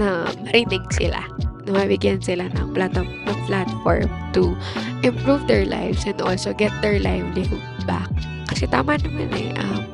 na 0.00 0.24
marinig 0.46 0.82
sila 0.96 1.20
na 1.68 1.70
mabigyan 1.76 2.22
sila 2.24 2.48
ng, 2.56 2.72
plat- 2.72 2.96
ng 2.96 3.40
platform 3.44 4.08
to 4.32 4.56
improve 5.04 5.44
their 5.44 5.68
lives 5.68 6.08
and 6.08 6.18
also 6.24 6.56
get 6.56 6.72
their 6.80 6.96
livelihood 7.02 7.60
back. 7.84 8.08
Kasi 8.48 8.64
tama 8.64 8.96
naman 8.96 9.28
eh, 9.36 9.52
um, 9.60 9.84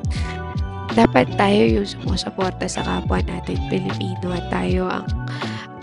dapat 0.95 1.27
tayo 1.35 1.81
yung 1.81 1.87
sumusuporta 1.87 2.65
sa 2.65 2.81
kapwa 2.81 3.19
natin 3.21 3.59
Pilipino 3.69 4.33
at 4.33 4.47
tayo 4.49 4.89
ang 4.89 5.05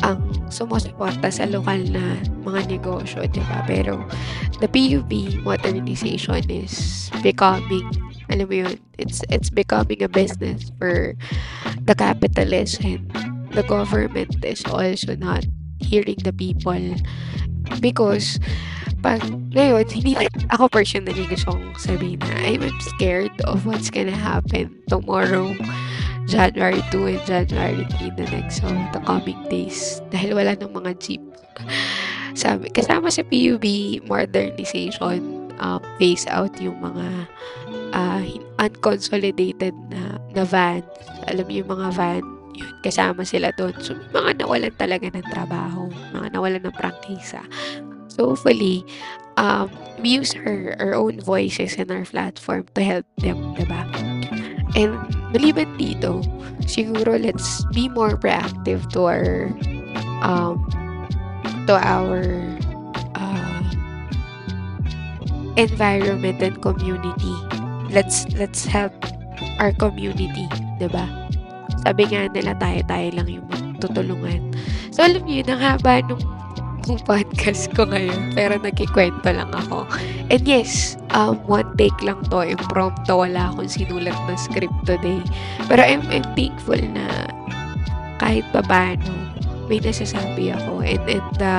ang 0.03 0.21
sumusuporta 0.53 1.33
sa 1.33 1.49
lokal 1.49 1.81
na 1.89 2.21
mga 2.45 2.77
negosyo, 2.77 3.25
di 3.25 3.41
ba? 3.49 3.65
Pero 3.65 4.05
the 4.61 4.69
PUB 4.69 5.41
modernization 5.41 6.45
is 6.53 7.09
becoming 7.25 7.89
alam 8.31 8.47
mo 8.49 8.55
yun, 8.67 8.77
it's 8.97 9.21
it's 9.29 9.51
becoming 9.51 10.01
a 10.03 10.11
business 10.11 10.73
for 10.79 11.15
the 11.85 11.95
capitalists 11.95 12.81
and 12.81 13.05
the 13.53 13.63
government 13.65 14.35
is 14.45 14.65
also 14.65 15.15
not 15.17 15.45
hearing 15.81 16.19
the 16.25 16.33
people. 16.33 16.97
Because 17.81 18.41
pag 19.05 19.21
ngayon, 19.53 19.85
hindi 19.93 20.17
ako 20.49 20.73
personally 20.73 21.29
gusto 21.29 21.53
kong 21.53 21.77
sabihin 21.77 22.21
na 22.25 22.37
I'm 22.41 22.65
scared 22.97 23.37
of 23.45 23.69
what's 23.69 23.93
gonna 23.93 24.17
happen 24.17 24.73
tomorrow 24.89 25.53
January 26.25 26.81
2 26.89 27.21
and 27.21 27.23
January 27.29 27.85
3 28.01 28.17
the 28.17 28.27
next 28.33 28.65
of 28.65 28.73
the 28.97 29.01
coming 29.05 29.41
days. 29.53 30.01
Dahil 30.09 30.33
wala 30.41 30.57
ng 30.57 30.73
mga 30.73 30.93
jeep. 30.97 31.23
Sabi, 32.35 32.73
kasama 32.73 33.13
sa 33.13 33.23
PUB 33.23 33.63
modernization 34.09 35.44
um, 35.61 35.81
phase 35.99 36.27
out 36.31 36.55
yung 36.59 36.79
mga 36.81 37.29
uh, 37.95 38.23
unconsolidated 38.59 39.75
na, 39.91 40.19
na 40.35 40.43
van 40.47 40.83
alam 41.29 41.45
mo 41.49 41.53
yung 41.53 41.71
mga 41.71 41.89
van 41.95 42.25
yun, 42.55 42.71
kasama 42.87 43.27
sila 43.27 43.51
doon. 43.59 43.75
So, 43.83 43.99
mga 44.15 44.39
nawalan 44.43 44.75
talaga 44.79 45.11
ng 45.11 45.27
trabaho, 45.27 45.91
mga 46.15 46.39
nawalan 46.39 46.63
ng 46.63 46.77
prangkisa. 46.79 47.43
So, 48.07 48.31
hopefully, 48.31 48.87
um, 49.37 49.67
we 49.99 50.15
use 50.15 50.39
our, 50.39 50.79
our 50.79 50.95
own 50.95 51.19
voices 51.19 51.75
in 51.75 51.91
our 51.91 52.07
platform 52.07 52.71
to 52.79 52.83
help 52.83 53.07
them, 53.19 53.39
diba? 53.59 53.83
And, 54.79 54.95
maliban 55.35 55.75
dito, 55.75 56.23
siguro 56.67 57.19
let's 57.19 57.67
be 57.75 57.91
more 57.91 58.15
proactive 58.15 58.87
to 58.95 59.11
our, 59.11 59.51
um, 60.23 60.63
to 61.67 61.75
our, 61.75 62.23
uh, 63.19 63.44
environment 65.57 66.43
and 66.43 66.59
community. 66.61 67.35
Let's, 67.91 68.27
let's 68.35 68.67
help 68.67 68.93
our 69.59 69.71
community, 69.75 70.51
diba? 70.83 71.07
Sabi 71.85 72.09
nga 72.11 72.27
nila 72.33 72.57
tayo-tayo 72.59 73.09
lang 73.15 73.29
yung 73.29 73.47
tutulungan. 73.79 74.55
So, 74.95 75.05
alam 75.05 75.27
niyo, 75.27 75.45
ang 75.53 75.61
haba 75.61 76.01
nung, 76.07 76.23
nung 76.89 77.03
podcast 77.05 77.69
ko 77.77 77.85
ngayon. 77.85 78.33
Pero 78.33 78.57
nagkikwento 78.57 79.29
lang 79.29 79.53
ako. 79.53 79.85
And 80.33 80.43
yes, 80.49 80.97
um, 81.13 81.37
one 81.45 81.69
take 81.77 81.97
lang 82.01 82.25
to. 82.33 82.41
Impromptu. 82.41 83.13
Wala 83.13 83.53
akong 83.53 83.69
sinulat 83.69 84.17
na 84.25 84.35
script 84.41 84.75
today. 84.89 85.21
Pero 85.69 85.85
I'm, 85.85 86.01
I'm 86.09 86.25
thankful 86.33 86.81
na 86.81 87.29
kahit 88.23 88.47
pa 88.55 88.65
paano, 88.65 89.13
may 89.69 89.83
nasasabi 89.83 90.57
ako. 90.57 90.81
And, 90.81 91.05
and 91.09 91.29
the, 91.37 91.55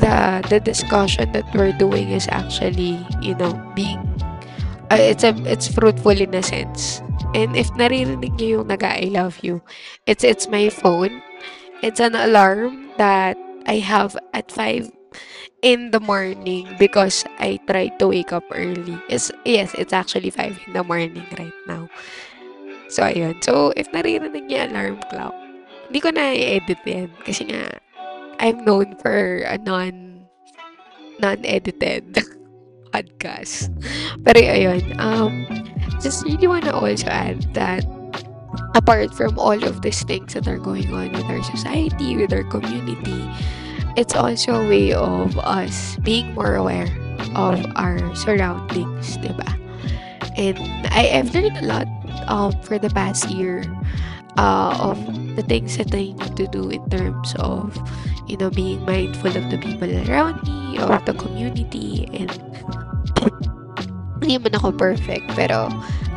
the, 0.00 0.42
the 0.48 0.60
discussion 0.60 1.32
that 1.32 1.46
we're 1.54 1.72
doing 1.72 2.10
is 2.10 2.26
actually, 2.28 2.98
you 3.20 3.34
know, 3.36 3.54
being, 3.74 4.00
uh, 4.90 4.98
it's 4.98 5.24
a, 5.24 5.36
it's 5.44 5.68
fruitful 5.68 6.18
in 6.18 6.34
a 6.34 6.42
sense 6.42 7.02
And 7.34 7.54
if 7.54 7.70
naririnig 7.78 8.34
niyo 8.34 8.62
yung 8.62 8.66
naga 8.66 8.90
I 8.90 9.06
love 9.06 9.38
you, 9.46 9.62
it's 10.06 10.26
it's 10.26 10.50
my 10.50 10.66
phone. 10.66 11.22
It's 11.78 12.02
an 12.02 12.18
alarm 12.18 12.90
that 12.98 13.38
I 13.70 13.78
have 13.78 14.18
at 14.34 14.50
5 14.50 14.90
in 15.62 15.94
the 15.94 16.02
morning 16.02 16.66
because 16.76 17.22
I 17.38 17.62
try 17.70 17.88
to 18.02 18.10
wake 18.10 18.34
up 18.34 18.44
early. 18.52 18.98
It's, 19.08 19.30
yes, 19.46 19.72
it's 19.78 19.94
actually 19.94 20.28
5 20.28 20.58
in 20.66 20.72
the 20.74 20.84
morning 20.84 21.24
right 21.38 21.54
now. 21.64 21.88
So, 22.90 23.06
ayun. 23.06 23.38
So, 23.40 23.72
if 23.78 23.88
naririnig 23.94 24.50
niyo 24.50 24.66
alarm 24.68 24.98
clock, 25.08 25.32
hindi 25.88 26.02
ko 26.02 26.10
na 26.10 26.34
i-edit 26.34 26.82
yan. 26.82 27.08
Kasi 27.22 27.46
nga, 27.48 27.78
I'm 28.40 28.64
known 28.64 28.96
for 28.96 29.44
a 29.44 29.60
non 29.60 30.24
non-edited 31.20 32.16
podcast. 32.92 33.68
Pero 34.24 34.40
ayun, 34.40 34.96
um, 34.96 35.44
just 36.00 36.24
really 36.24 36.48
want 36.48 36.64
to 36.64 36.72
also 36.72 37.06
add 37.12 37.44
that 37.52 37.84
apart 38.74 39.12
from 39.12 39.36
all 39.36 39.60
of 39.60 39.84
these 39.84 40.02
things 40.08 40.32
that 40.32 40.48
are 40.48 40.58
going 40.58 40.88
on 40.88 41.12
with 41.12 41.28
our 41.28 41.44
society, 41.44 42.16
with 42.16 42.32
our 42.32 42.48
community, 42.48 43.28
it's 44.00 44.16
also 44.16 44.56
a 44.56 44.64
way 44.64 44.96
of 44.96 45.36
us 45.38 46.00
being 46.00 46.32
more 46.32 46.56
aware 46.56 46.88
of 47.36 47.60
our 47.76 48.00
surroundings, 48.16 49.20
diba? 49.20 49.52
And 50.40 50.56
I, 50.88 51.20
I've 51.20 51.34
learned 51.36 51.60
a 51.60 51.66
lot 51.68 51.88
um, 52.24 52.56
for 52.64 52.78
the 52.78 52.88
past 52.88 53.28
year 53.28 53.68
uh, 54.38 54.72
of 54.80 54.96
the 55.36 55.42
things 55.42 55.76
that 55.76 55.94
I 55.94 56.12
need 56.14 56.36
to 56.36 56.46
do 56.46 56.68
in 56.70 56.82
terms 56.90 57.34
of, 57.38 57.76
you 58.26 58.36
know, 58.36 58.50
being 58.50 58.84
mindful 58.84 59.36
of 59.36 59.50
the 59.50 59.58
people 59.58 59.90
around 60.08 60.42
me, 60.42 60.78
of 60.78 61.04
the 61.04 61.14
community, 61.14 62.08
and 62.12 62.30
hindi 64.20 64.38
man 64.38 64.54
ako 64.54 64.72
perfect, 64.72 65.26
pero 65.34 65.66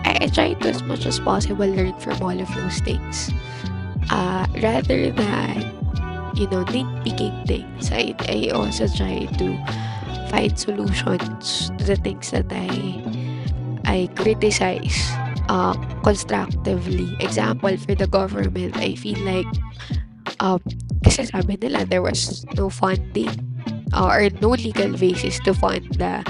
I, 0.06 0.26
I 0.26 0.28
try 0.28 0.54
to 0.54 0.70
as 0.70 0.84
much 0.84 1.06
as 1.06 1.20
possible 1.20 1.66
learn 1.66 1.98
from 2.00 2.22
all 2.22 2.36
of 2.36 2.50
those 2.54 2.80
things. 2.84 3.32
Uh, 4.12 4.46
rather 4.62 5.10
than, 5.10 5.74
you 6.36 6.46
know, 6.52 6.68
nitpicking 6.70 7.48
things, 7.48 7.90
I, 7.90 8.14
I 8.28 8.52
also 8.52 8.86
try 8.88 9.26
to 9.40 9.48
find 10.30 10.54
solutions 10.58 11.72
to 11.78 11.84
the 11.84 11.96
things 11.96 12.32
that 12.32 12.50
I 12.52 13.02
I 13.86 14.10
criticize 14.16 14.96
uh, 15.50 15.74
constructively. 16.04 17.16
Example, 17.20 17.76
for 17.78 17.96
the 17.96 18.08
government, 18.08 18.78
I 18.78 18.96
feel 18.96 19.20
like 19.26 19.50
um, 20.40 20.62
kasi 21.04 21.28
sabi 21.28 21.60
nila 21.60 21.86
there 21.86 22.02
was 22.02 22.48
no 22.56 22.72
funding 22.72 23.32
uh, 23.92 24.08
or 24.08 24.30
no 24.40 24.56
legal 24.56 24.96
basis 24.96 25.40
to 25.44 25.54
fund 25.54 25.86
the 26.00 26.24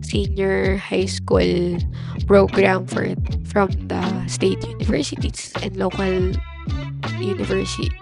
senior 0.00 0.76
high 0.76 1.08
school 1.08 1.78
program 2.26 2.86
for 2.86 3.12
from 3.48 3.70
the 3.88 4.00
state 4.26 4.60
universities 4.64 5.52
and 5.62 5.76
local 5.76 6.32
university 7.20 7.92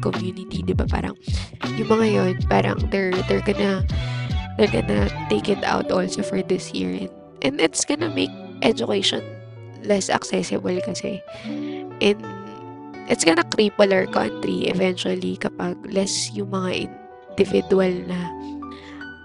community, 0.00 0.62
'di 0.62 0.74
ba? 0.74 0.86
Parang 0.86 1.18
yung 1.74 1.88
mga 1.90 2.06
yon, 2.12 2.34
parang 2.46 2.78
they're 2.90 3.14
they're 3.26 3.44
gonna 3.44 3.82
they're 4.56 4.70
gonna 4.70 5.08
take 5.32 5.48
it 5.48 5.62
out 5.64 5.90
also 5.90 6.22
for 6.22 6.44
this 6.44 6.70
year 6.76 6.92
and, 6.92 7.12
and 7.42 7.54
it's 7.58 7.82
gonna 7.82 8.10
make 8.12 8.30
education 8.62 9.24
less 9.82 10.10
accessible 10.10 10.78
kasi 10.86 11.18
and 12.00 12.20
it's 13.10 13.24
gonna 13.26 13.44
cripple 13.50 13.90
our 13.90 14.06
country 14.06 14.70
eventually 14.70 15.36
kapag 15.36 15.76
less 15.90 16.30
yung 16.32 16.50
mga 16.54 16.88
individual 17.34 17.92
na 18.06 18.18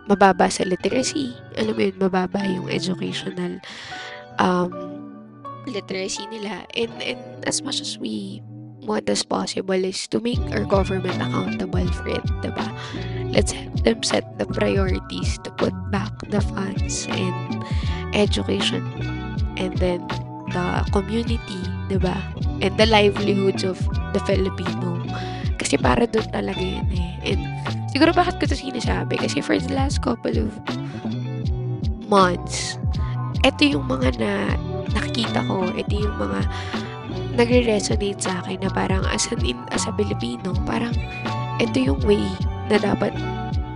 mababa 0.07 0.47
sa 0.47 0.63
literacy. 0.63 1.35
Alam 1.59 1.75
mo 1.75 1.81
yun, 1.83 1.95
mababa 1.99 2.39
yung 2.47 2.71
educational 2.71 3.59
um, 4.39 4.71
literacy 5.67 6.23
nila. 6.31 6.63
And, 6.73 6.91
and 7.03 7.21
as 7.43 7.61
much 7.61 7.83
as 7.83 7.99
we 7.99 8.41
want 8.87 9.11
as 9.11 9.21
possible 9.27 9.75
is 9.75 10.07
to 10.07 10.23
make 10.23 10.39
our 10.55 10.63
government 10.63 11.19
accountable 11.19 11.87
for 11.91 12.07
it, 12.07 12.23
diba? 12.39 12.67
Let's 13.35 13.51
help 13.51 13.83
them 13.83 13.99
set 14.01 14.23
the 14.39 14.47
priorities 14.47 15.37
to 15.43 15.51
put 15.59 15.75
back 15.91 16.15
the 16.31 16.39
funds 16.39 17.05
and 17.11 17.59
education 18.15 18.87
and 19.59 19.75
then 19.77 20.07
the 20.53 20.65
community, 20.91 21.61
diba? 21.91 22.15
And 22.63 22.73
the 22.75 22.87
livelihoods 22.87 23.63
of 23.63 23.77
the 24.13 24.21
Filipino. 24.23 25.01
Kasi 25.57 25.75
para 25.77 26.05
doon 26.05 26.27
talaga 26.31 26.61
yun 26.61 26.87
eh. 26.93 27.35
And 27.35 27.41
Siguro 27.97 28.13
bakit 28.13 28.37
ko 28.37 28.45
ito 28.45 28.53
sinasabi? 28.53 29.17
Kasi 29.17 29.41
for 29.41 29.57
the 29.57 29.73
last 29.73 30.05
couple 30.05 30.37
of 30.37 30.53
months, 32.05 32.77
ito 33.41 33.73
yung 33.73 33.89
mga 33.89 34.21
na 34.21 34.53
nakikita 34.93 35.41
ko, 35.49 35.65
ito 35.73 36.05
yung 36.05 36.13
mga 36.21 36.45
nagre-resonate 37.41 38.21
sa 38.21 38.37
akin 38.45 38.61
na 38.61 38.69
parang 38.69 39.01
as, 39.09 39.25
an, 39.33 39.41
as 39.73 39.89
a 39.89 39.93
Filipino, 39.97 40.53
parang 40.69 40.93
ito 41.57 41.77
yung 41.79 41.97
way 42.05 42.21
na 42.69 42.77
dapat 42.77 43.17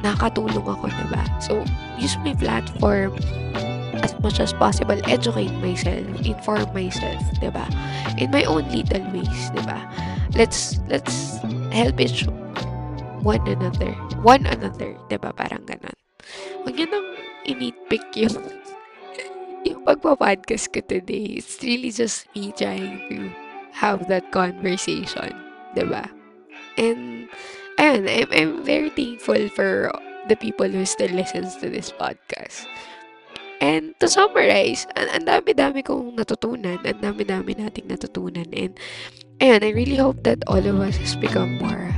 nakatulong 0.06 0.70
ako, 0.70 0.86
diba? 0.86 1.24
So, 1.42 1.66
use 1.98 2.14
my 2.22 2.38
platform 2.38 3.18
as 4.02 4.18
much 4.20 4.40
as 4.40 4.54
possible, 4.54 4.98
educate 5.08 5.54
myself, 5.62 6.06
inform 6.26 6.68
myself, 6.74 7.22
diba? 7.40 7.66
In 8.18 8.32
my 8.32 8.44
own 8.46 8.68
little 8.70 9.06
ways, 9.14 9.50
diba? 9.54 9.80
Let's, 10.36 10.80
let's 10.90 11.38
help 11.72 12.00
each 12.00 12.26
one 13.22 13.46
another. 13.48 13.94
One 14.26 14.46
another. 14.46 14.98
ba 14.98 15.06
diba? 15.10 15.30
Parang 15.34 15.64
ganon. 15.66 15.98
Huwag 16.66 16.74
nyo 16.78 16.86
nang 16.90 17.08
initpick 17.46 18.06
yung 18.18 18.36
yung 19.68 19.86
pagpa-podcast 19.86 20.74
ko 20.74 20.82
today. 20.82 21.38
It's 21.38 21.62
really 21.62 21.94
just 21.94 22.26
me 22.34 22.54
trying 22.54 23.06
to 23.10 23.30
have 23.78 24.10
that 24.10 24.34
conversation. 24.34 25.34
ba? 25.78 26.10
And, 26.78 27.30
ayun, 27.78 28.06
I'm, 28.10 28.30
I'm 28.34 28.54
very 28.66 28.90
thankful 28.90 29.50
for 29.54 29.94
the 30.28 30.36
people 30.36 30.70
who 30.70 30.86
still 30.86 31.12
listens 31.14 31.58
to 31.58 31.70
this 31.70 31.92
podcast. 31.94 32.66
And 33.62 33.94
to 34.02 34.10
summarize, 34.10 34.90
ang, 34.98 35.30
dami-dami 35.30 35.86
kong 35.86 36.18
natutunan, 36.18 36.82
ang 36.82 36.98
dami-dami 36.98 37.54
nating 37.54 37.94
natutunan. 37.94 38.50
And, 38.58 38.74
ayun, 39.38 39.62
I 39.62 39.70
really 39.70 40.02
hope 40.02 40.26
that 40.26 40.42
all 40.50 40.66
of 40.66 40.82
us 40.82 40.98
has 40.98 41.14
become 41.14 41.62
more 41.62 41.94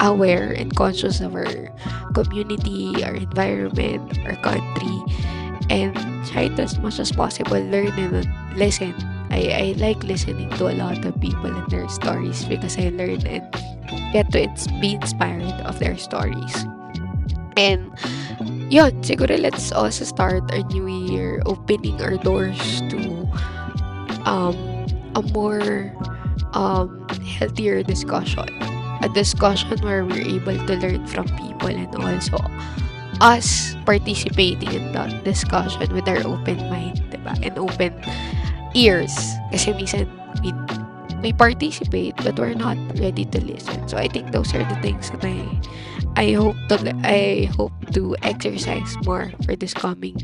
aware 0.00 0.56
and 0.56 0.72
conscious 0.72 1.20
of 1.20 1.36
our 1.36 1.68
community, 2.16 3.04
our 3.04 3.12
environment, 3.12 4.16
our 4.24 4.40
country, 4.40 4.96
and 5.68 5.92
try 6.24 6.48
to 6.48 6.64
as 6.64 6.80
much 6.80 6.96
as 6.96 7.12
possible 7.12 7.60
learn 7.60 7.92
and 8.00 8.24
listen. 8.56 8.96
I, 9.28 9.52
I 9.52 9.64
like 9.76 10.02
listening 10.02 10.48
to 10.58 10.72
a 10.72 10.74
lot 10.74 11.04
of 11.04 11.14
people 11.20 11.46
and 11.46 11.70
their 11.70 11.86
stories 11.92 12.48
because 12.48 12.80
I 12.80 12.88
learn 12.88 13.22
and 13.28 13.44
get 14.16 14.32
to 14.32 14.48
be 14.80 14.96
inspired 14.96 15.60
of 15.68 15.78
their 15.78 16.00
stories. 16.00 16.64
And 17.60 17.92
yun, 18.70 19.02
siguro 19.02 19.34
let's 19.34 19.72
also 19.72 20.04
start 20.06 20.46
our 20.54 20.62
new 20.70 20.86
year 20.86 21.42
opening 21.44 22.00
our 22.00 22.16
doors 22.16 22.80
to 22.88 23.26
um, 24.24 24.54
a 25.18 25.22
more 25.34 25.92
um, 26.54 27.06
healthier 27.26 27.82
discussion 27.82 28.46
a 29.02 29.08
discussion 29.08 29.78
where 29.80 30.04
we're 30.04 30.28
able 30.28 30.56
to 30.66 30.74
learn 30.76 31.06
from 31.06 31.24
people 31.40 31.68
and 31.68 31.88
also 31.96 32.36
us 33.20 33.76
participating 33.84 34.72
in 34.72 34.92
that 34.92 35.24
discussion 35.24 35.92
with 35.92 36.08
our 36.08 36.20
open 36.24 36.56
mind, 36.70 37.00
diba? 37.12 37.36
And 37.44 37.58
open 37.58 37.92
ears. 38.74 39.12
Kasi 39.52 39.72
minsan, 39.76 40.08
we, 40.44 40.52
we 41.20 41.32
participate 41.32 42.16
but 42.20 42.38
we're 42.38 42.56
not 42.56 42.76
ready 43.00 43.24
to 43.28 43.40
listen. 43.44 43.88
So 43.88 43.96
I 43.96 44.08
think 44.08 44.32
those 44.32 44.54
are 44.54 44.64
the 44.64 44.78
things 44.80 45.10
that 45.10 45.24
I 45.24 45.44
I 46.16 46.32
hope 46.32 46.56
to 46.68 46.76
I 47.04 47.48
hope 47.56 47.72
to 47.92 48.16
exercise 48.22 48.96
more 49.04 49.32
for 49.46 49.56
this 49.56 49.72
coming 49.72 50.18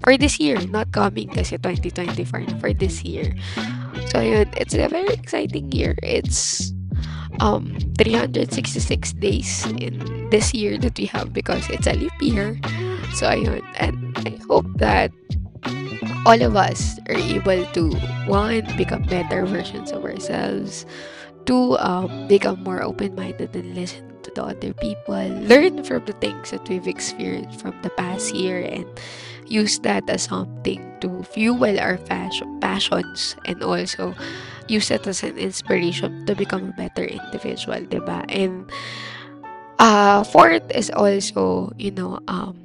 for 0.00 0.16
this 0.16 0.38
year, 0.40 0.58
not 0.70 0.92
coming 0.92 1.28
kasi 1.28 1.58
2024 1.58 2.58
for 2.62 2.72
this 2.72 3.04
year. 3.04 3.34
So 4.08 4.18
it's 4.22 4.74
a 4.74 4.88
very 4.88 5.12
exciting 5.12 5.70
year. 5.72 5.94
It's 6.02 6.72
um 7.40 7.76
366 7.98 9.12
days 9.18 9.66
in 9.80 9.98
this 10.30 10.52
year 10.54 10.78
that 10.78 10.98
we 10.98 11.06
have 11.10 11.32
because 11.32 11.68
it's 11.70 11.86
a 11.86 11.94
leap 11.96 12.14
year. 12.20 12.60
So 13.14 13.28
ayun, 13.28 13.64
and 13.76 13.96
I 14.24 14.38
hope 14.48 14.68
that 14.78 15.12
all 16.24 16.38
of 16.38 16.54
us 16.54 16.98
are 17.10 17.18
able 17.18 17.66
to 17.74 17.92
one 18.30 18.64
become 18.76 19.02
better 19.04 19.44
versions 19.44 19.92
of 19.92 20.04
ourselves, 20.04 20.86
two 21.44 21.76
um 21.82 22.28
become 22.28 22.62
more 22.62 22.82
open-minded 22.82 23.52
and 23.56 23.74
listen 23.74 24.11
to 24.34 24.40
the 24.40 24.46
other 24.56 24.72
people, 24.74 25.28
learn 25.46 25.84
from 25.84 26.04
the 26.04 26.12
things 26.14 26.50
that 26.50 26.68
we've 26.68 26.88
experienced 26.88 27.60
from 27.60 27.74
the 27.82 27.90
past 27.90 28.34
year 28.34 28.60
and 28.60 28.86
use 29.46 29.78
that 29.80 30.08
as 30.08 30.24
something 30.24 30.80
to 31.00 31.22
fuel 31.24 31.78
our 31.78 31.98
fashion, 31.98 32.60
passions 32.60 33.36
and 33.44 33.62
also 33.62 34.14
use 34.68 34.90
it 34.90 35.06
as 35.06 35.22
an 35.22 35.36
inspiration 35.36 36.24
to 36.26 36.34
become 36.34 36.70
a 36.70 36.72
better 36.72 37.04
individual, 37.04 37.80
diba? 37.84 38.24
And 38.28 38.70
uh, 39.78 40.24
fourth 40.24 40.64
is 40.74 40.90
also, 40.90 41.72
you 41.76 41.90
know, 41.90 42.20
um, 42.28 42.56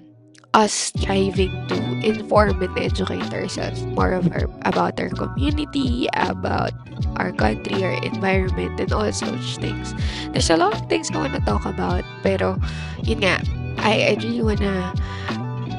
us 0.53 0.73
striving 0.73 1.51
to 1.67 1.75
inform 2.01 2.61
and 2.61 2.77
educate 2.79 3.33
ourselves 3.33 3.83
more 3.93 4.13
of 4.13 4.31
our, 4.31 4.49
about 4.63 4.99
our 4.99 5.09
community, 5.09 6.07
about 6.13 6.71
our 7.17 7.31
country, 7.31 7.83
our 7.83 7.97
environment, 8.03 8.79
and 8.79 8.91
all 8.91 9.11
such 9.11 9.57
things. 9.57 9.93
There's 10.31 10.49
a 10.49 10.57
lot 10.57 10.73
of 10.73 10.89
things 10.89 11.11
I 11.11 11.17
want 11.17 11.33
to 11.33 11.41
talk 11.41 11.65
about, 11.65 12.03
pero 12.23 12.59
yun 13.03 13.21
nga, 13.21 13.43
I, 13.77 14.15
I 14.15 14.17
really 14.23 14.41
wanna 14.41 14.93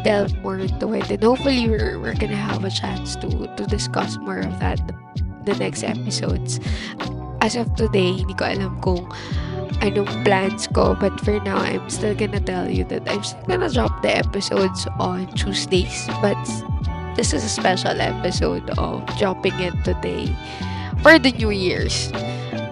delve 0.05 0.37
more 0.43 0.59
into 0.59 0.95
it, 0.95 1.11
and 1.11 1.23
hopefully 1.23 1.69
we're, 1.69 1.99
we're 1.99 2.15
gonna 2.15 2.37
have 2.39 2.65
a 2.65 2.71
chance 2.71 3.17
to 3.17 3.29
to 3.57 3.67
discuss 3.67 4.17
more 4.19 4.39
of 4.39 4.59
that 4.61 4.79
the 5.45 5.57
next 5.57 5.83
episodes. 5.83 6.61
As 7.41 7.57
of 7.57 7.73
today, 7.75 8.19
hindi 8.19 8.35
ko 8.35 8.45
alam 8.47 8.79
kung 8.85 9.09
anong 9.81 10.11
plans 10.25 10.67
ko. 10.69 10.95
But 10.95 11.19
for 11.21 11.41
now, 11.41 11.59
I'm 11.59 11.89
still 11.91 12.15
gonna 12.15 12.41
tell 12.41 12.69
you 12.69 12.85
that 12.91 13.09
I'm 13.09 13.23
still 13.23 13.45
gonna 13.47 13.71
drop 13.71 14.03
the 14.03 14.15
episodes 14.15 14.87
on 14.99 15.27
Tuesdays. 15.35 16.07
But 16.21 16.39
this 17.17 17.33
is 17.35 17.43
a 17.45 17.51
special 17.51 17.99
episode 18.01 18.71
of 18.79 19.03
dropping 19.19 19.59
it 19.59 19.75
today 19.85 20.31
for 21.03 21.19
the 21.19 21.33
New 21.33 21.51
Year's. 21.51 22.13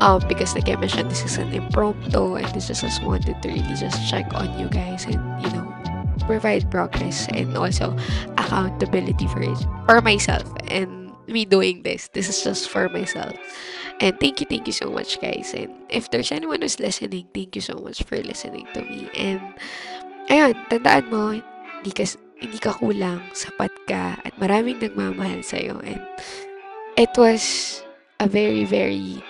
Um, 0.01 0.21
because 0.29 0.55
like 0.55 0.69
I 0.69 0.77
mentioned, 0.77 1.11
this 1.11 1.25
is 1.25 1.39
an 1.39 1.53
impromptu 1.53 2.37
and 2.37 2.47
this 2.53 2.69
is 2.69 2.81
just 2.81 3.03
wanted 3.03 3.41
to 3.41 3.49
really 3.49 3.75
just 3.75 3.97
check 4.11 4.29
on 4.35 4.53
you 4.59 4.69
guys 4.69 5.09
and 5.09 5.19
you 5.41 5.51
know 5.57 5.65
provide 6.27 6.69
progress 6.71 7.27
and 7.33 7.57
also 7.57 7.97
accountability 8.37 9.27
for 9.29 9.41
it 9.41 9.59
for 9.87 10.03
myself 10.03 10.45
and 10.69 11.13
me 11.27 11.45
doing 11.45 11.83
this. 11.83 12.09
This 12.13 12.29
is 12.29 12.43
just 12.43 12.69
for 12.69 12.89
myself. 12.89 13.35
And 14.01 14.13
thank 14.21 14.41
you, 14.41 14.47
thank 14.47 14.67
you 14.69 14.77
so 14.77 14.93
much, 14.93 15.21
guys. 15.21 15.55
And 15.57 15.73
if 15.89 16.11
there's 16.11 16.33
anyone 16.33 16.61
who's 16.61 16.79
listening, 16.79 17.29
thank 17.33 17.57
you 17.57 17.65
so 17.65 17.81
much 17.81 18.03
for 18.05 18.21
listening 18.21 18.69
to 18.75 18.85
me. 18.85 19.09
And, 19.17 19.41
ayun, 20.29 20.53
tandaan 20.69 21.09
mo, 21.09 21.33
hindi 21.33 21.93
ka, 21.97 22.05
hindi 22.37 22.59
ka 22.61 22.77
kulang, 22.77 23.25
sapat 23.33 23.73
ka, 23.89 24.21
at 24.21 24.37
maraming 24.37 24.85
nagmamahal 24.85 25.41
sa'yo. 25.41 25.81
And 25.81 26.05
it 27.01 27.09
was 27.17 27.81
a 28.21 28.29
very, 28.29 28.69
very 28.69 29.25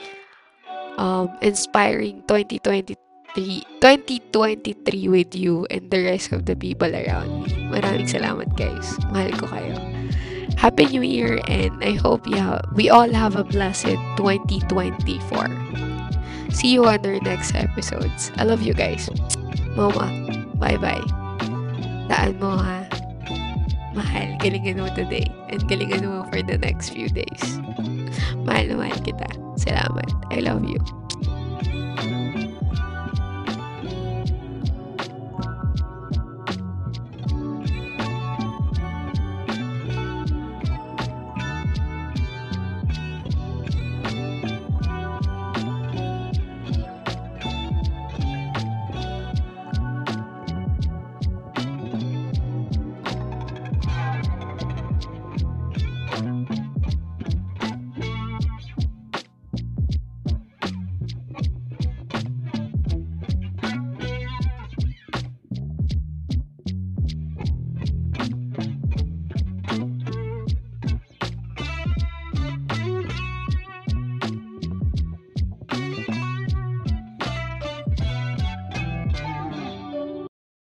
um, 0.98 1.30
inspiring 1.42 2.26
2023 2.26 2.98
2023 3.36 5.08
with 5.12 5.36
you 5.36 5.66
and 5.68 5.90
the 5.90 6.00
rest 6.08 6.32
of 6.32 6.46
the 6.46 6.56
people 6.56 6.88
around 6.88 7.44
me. 7.44 7.52
Maraming 7.68 8.08
salamat 8.08 8.48
guys. 8.56 8.96
Mahal 9.12 9.36
ko 9.36 9.46
kayo. 9.52 9.95
Happy 10.56 10.86
New 10.86 11.02
Year 11.02 11.40
and 11.46 11.84
I 11.84 11.94
hope 11.94 12.26
yeah, 12.26 12.60
we 12.74 12.90
all 12.90 13.12
have 13.12 13.36
a 13.36 13.44
blessed 13.44 13.96
2024. 14.16 14.66
See 16.50 16.72
you 16.72 16.84
on 16.86 17.04
our 17.04 17.20
next 17.20 17.54
episodes. 17.54 18.32
I 18.36 18.44
love 18.44 18.62
you 18.62 18.74
guys. 18.74 19.08
Mama, 19.76 20.08
bye-bye. 20.56 21.04
Daan 22.08 22.40
mo 22.40 22.56
ha. 22.56 22.88
Mahal, 23.92 24.36
galingan 24.40 24.80
mo 24.80 24.88
today 24.92 25.28
and 25.48 25.60
galingan 25.68 26.04
mo 26.04 26.24
for 26.32 26.40
the 26.40 26.56
next 26.58 26.90
few 26.90 27.08
days. 27.08 27.60
Mahal 28.44 28.72
na 28.72 28.76
mahal 28.80 28.98
kita. 29.04 29.28
Salamat. 29.60 30.08
I 30.32 30.40
love 30.40 30.64
you. 30.64 30.80